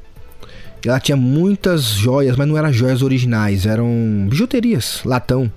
[0.86, 5.52] Ela tinha muitas joias, mas não eram joias originais, eram bijuterias, latão.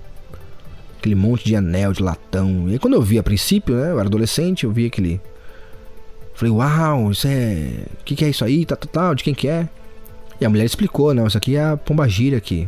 [0.97, 2.65] Aquele monte de anel de latão.
[2.67, 5.21] E aí, quando eu vi a princípio, né, eu era adolescente, eu vi aquele.
[6.33, 7.85] Falei, uau, isso é.
[8.01, 8.65] O que, que é isso aí?
[8.65, 9.67] Tal, tal, tal, de quem que é?
[10.41, 12.67] E a mulher explicou, não, isso aqui é a pombagira aqui.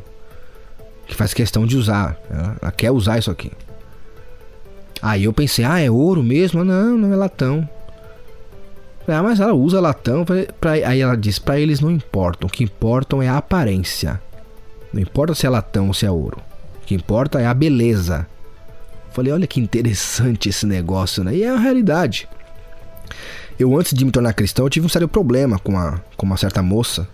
[1.07, 2.17] Que faz questão de usar.
[2.29, 3.51] Ela, ela quer usar isso aqui.
[5.01, 6.63] Aí eu pensei, ah, é ouro mesmo?
[6.63, 7.67] Não, não é latão.
[9.07, 10.25] Ah, mas ela usa latão.
[10.25, 12.47] Pra, pra, aí ela diz: para eles não importam.
[12.47, 14.19] O que importam é a aparência.
[14.91, 16.39] Não importa se é latão ou se é ouro.
[16.81, 18.27] O que importa é a beleza.
[19.11, 21.35] Falei: olha que interessante esse negócio, né?
[21.35, 22.27] E é a realidade.
[23.57, 26.35] Eu, antes de me tornar cristão, eu tive um sério problema com, a, com uma
[26.35, 27.07] certa moça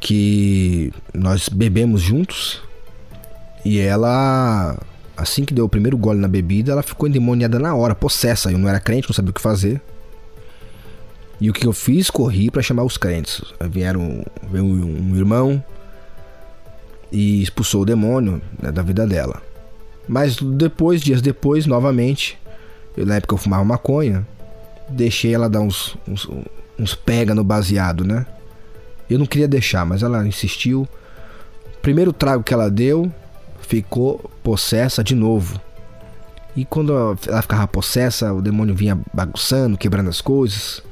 [0.00, 2.62] que nós bebemos juntos
[3.64, 4.78] e ela
[5.18, 8.50] assim que deu o primeiro gole na bebida, ela ficou endemoniada na hora, possessa.
[8.50, 9.80] Eu não era crente, não sabia o que fazer.
[11.40, 12.08] E o que eu fiz?
[12.08, 13.42] Corri para chamar os crentes.
[13.70, 15.62] Vieram veio um irmão
[17.10, 19.42] e expulsou o demônio né, da vida dela.
[20.06, 22.38] Mas depois, dias depois, novamente,
[22.96, 24.26] eu, na época eu fumava maconha,
[24.88, 26.28] deixei ela dar uns, uns,
[26.78, 28.24] uns pega no baseado, né?
[29.08, 30.88] Eu não queria deixar, mas ela insistiu.
[31.82, 33.10] Primeiro trago que ela deu,
[33.60, 35.60] ficou possessa de novo.
[36.56, 40.82] E quando ela ficava possessa, o demônio vinha bagunçando, quebrando as coisas.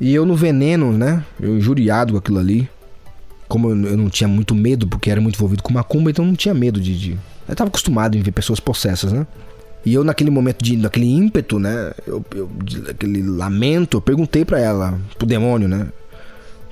[0.00, 1.24] E eu no veneno, né?
[1.40, 2.68] Eu injuriado com aquilo ali.
[3.48, 6.52] Como eu não tinha muito medo, porque era muito envolvido com macumba, então não tinha
[6.52, 6.98] medo de.
[6.98, 7.18] de...
[7.48, 9.26] Eu tava acostumado em ver pessoas possessas, né?
[9.84, 11.92] E eu, naquele momento, de, naquele ímpeto, né?
[12.06, 12.50] Eu, eu,
[12.90, 15.88] aquele lamento, eu perguntei para ela, pro demônio, né?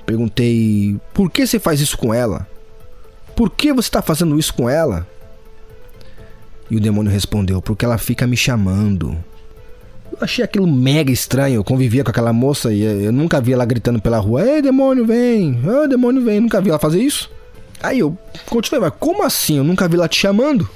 [0.05, 2.47] Perguntei: por que você faz isso com ela?
[3.35, 5.07] Por que você está fazendo isso com ela?
[6.69, 9.17] E o demônio respondeu: Porque ela fica me chamando.
[10.11, 11.55] Eu achei aquilo mega estranho.
[11.55, 15.05] Eu convivia com aquela moça e eu nunca vi ela gritando pela rua: Ei, demônio,
[15.05, 15.59] vem!
[15.63, 16.35] Ei, demônio, vem!
[16.35, 17.29] Eu nunca vi ela fazer isso.
[17.81, 19.57] Aí eu continuei: Mas como assim?
[19.57, 20.69] Eu nunca vi ela te chamando.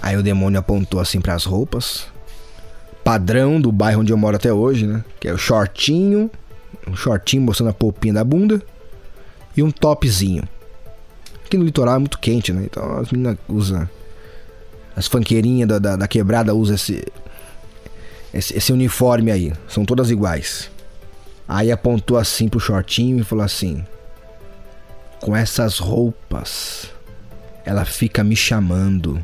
[0.00, 2.06] Aí o demônio apontou assim para as roupas.
[3.02, 5.02] Padrão do bairro onde eu moro até hoje, né?
[5.18, 6.30] Que é o shortinho.
[6.86, 8.62] Um shortinho mostrando a polpinha da bunda.
[9.56, 10.44] E um topzinho.
[11.48, 12.64] Aqui no litoral é muito quente, né?
[12.66, 13.88] Então as meninas usam.
[14.94, 17.02] As fanqueirinhas da, da, da quebrada usam esse,
[18.34, 19.54] esse, esse uniforme aí.
[19.66, 20.70] São todas iguais.
[21.48, 23.82] Aí apontou assim pro shortinho e falou assim:
[25.22, 26.90] Com essas roupas,
[27.64, 29.18] ela fica me chamando.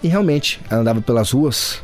[0.00, 1.82] E realmente, ela andava pelas ruas.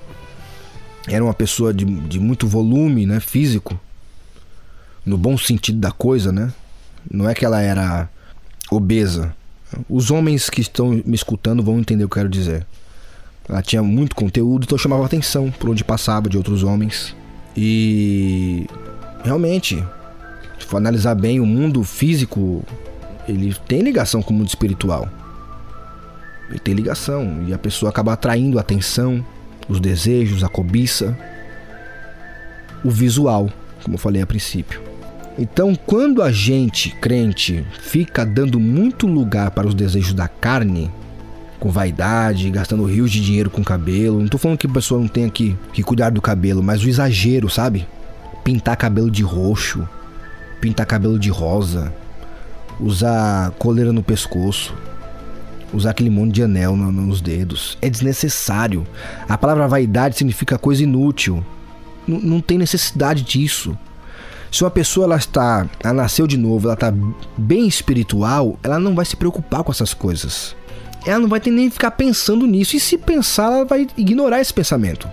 [1.08, 3.18] Era uma pessoa de, de muito volume, né?
[3.18, 3.80] Físico.
[5.04, 6.52] No bom sentido da coisa, né?
[7.10, 8.08] Não é que ela era
[8.70, 9.34] obesa.
[9.88, 12.66] Os homens que estão me escutando vão entender o que eu quero dizer.
[13.48, 17.14] Ela tinha muito conteúdo, então chamava atenção por onde passava de outros homens.
[17.56, 18.66] E
[19.24, 19.84] realmente,
[20.58, 22.64] se for analisar bem, o mundo físico
[23.28, 25.08] ele tem ligação com o mundo espiritual.
[26.48, 29.24] Ele tem ligação e a pessoa acaba atraindo a atenção,
[29.68, 31.16] os desejos, a cobiça,
[32.84, 33.50] o visual,
[33.82, 34.89] como eu falei a princípio.
[35.40, 40.92] Então, quando a gente, crente, fica dando muito lugar para os desejos da carne,
[41.58, 45.08] com vaidade, gastando rios de dinheiro com cabelo, não tô falando que a pessoa não
[45.08, 47.88] tenha que, que cuidar do cabelo, mas o exagero, sabe?
[48.44, 49.88] Pintar cabelo de roxo,
[50.60, 51.90] pintar cabelo de rosa,
[52.78, 54.74] usar coleira no pescoço,
[55.72, 57.78] usar aquele monte de anel no, nos dedos.
[57.80, 58.86] É desnecessário.
[59.26, 61.42] A palavra vaidade significa coisa inútil.
[62.06, 63.74] N não tem necessidade disso.
[64.50, 66.92] Se uma pessoa ela está, ela nasceu de novo, ela está
[67.36, 70.56] bem espiritual, ela não vai se preocupar com essas coisas.
[71.06, 72.76] ela não vai ter nem ficar pensando nisso.
[72.76, 75.08] E se pensar, ela vai ignorar esse pensamento.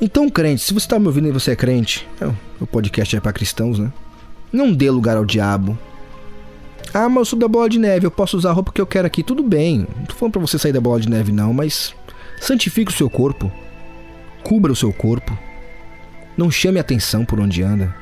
[0.00, 2.30] Então, crente, se você está me ouvindo e você é crente, é,
[2.60, 3.92] o podcast é para cristãos, né?
[4.52, 5.78] Não dê lugar ao diabo.
[6.92, 8.86] Ah, mas eu sou da bola de neve, eu posso usar a roupa que eu
[8.86, 9.22] quero aqui.
[9.22, 11.94] Tudo bem, não tô falando pra você sair da bola de neve, não, mas
[12.40, 13.50] santifique o seu corpo.
[14.42, 15.36] Cubra o seu corpo.
[16.36, 17.94] Não chame atenção por onde anda.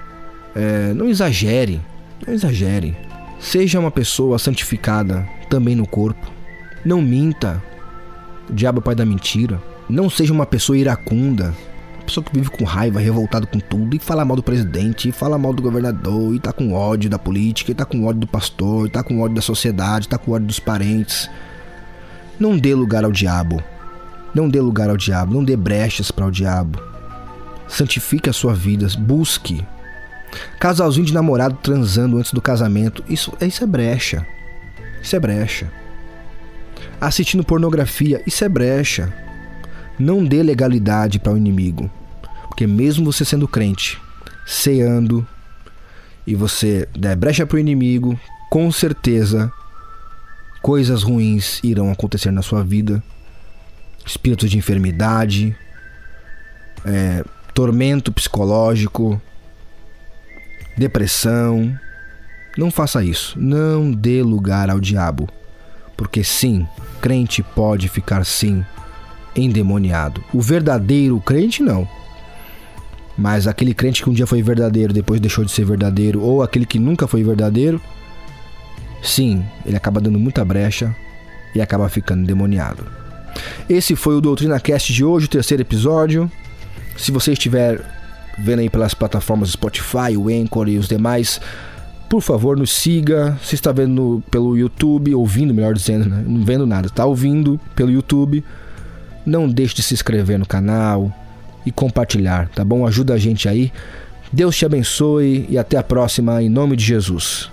[0.59, 1.81] É, não exagere.
[2.27, 2.97] Não exagere.
[3.39, 6.31] Seja uma pessoa santificada também no corpo.
[6.85, 7.63] Não minta.
[8.51, 9.63] O diabo é pai da mentira.
[9.89, 11.55] Não seja uma pessoa iracunda
[12.09, 15.37] pessoa que vive com raiva, revoltado com tudo, e fala mal do presidente, e fala
[15.37, 18.87] mal do governador, e tá com ódio da política, e tá com ódio do pastor,
[18.87, 21.29] e tá com ódio da sociedade, tá com ódio dos parentes.
[22.41, 23.63] Não dê lugar ao diabo.
[24.35, 26.81] Não dê lugar ao diabo, não dê brechas para o diabo.
[27.67, 29.65] Santifique a sua vida, busque.
[30.59, 34.27] Casalzinho de namorado transando antes do casamento, isso, isso é brecha.
[35.03, 35.71] Isso é brecha.
[37.01, 39.13] Assistindo pornografia, isso é brecha.
[39.99, 41.91] Não dê legalidade para o inimigo.
[42.49, 44.01] Porque mesmo você sendo crente,
[44.47, 45.27] ceando
[46.27, 48.19] e você der brecha para o inimigo,
[48.51, 49.53] com certeza
[50.61, 53.03] coisas ruins irão acontecer na sua vida.
[54.05, 55.57] Espíritos de enfermidade,
[56.85, 57.25] é,
[57.55, 59.21] tormento psicológico,
[60.79, 61.79] depressão.
[62.57, 63.39] Não faça isso.
[63.39, 65.29] Não dê lugar ao diabo.
[65.97, 66.67] Porque sim,
[67.01, 68.65] crente pode ficar sim
[69.35, 70.23] endemoniado.
[70.33, 71.89] O verdadeiro crente não.
[73.17, 76.65] Mas aquele crente que um dia foi verdadeiro, depois deixou de ser verdadeiro, ou aquele
[76.65, 77.81] que nunca foi verdadeiro,
[79.03, 80.95] sim, ele acaba dando muita brecha
[81.53, 82.87] e acaba ficando demoniado.
[83.69, 86.31] Esse foi o Doutrina Cast de hoje, o terceiro episódio.
[86.97, 87.98] Se você estiver
[88.41, 91.41] vendo aí pelas plataformas Spotify, o Anchor e os demais,
[92.09, 93.39] por favor, nos siga.
[93.43, 96.25] Se está vendo pelo YouTube, ouvindo, melhor dizendo, né?
[96.27, 98.45] não vendo nada, está ouvindo pelo YouTube,
[99.27, 101.13] não deixe de se inscrever no canal,
[101.69, 102.87] e compartilhar, tá bom?
[102.87, 103.71] Ajuda a gente aí.
[104.33, 107.51] Deus te abençoe e até a próxima, em nome de Jesus.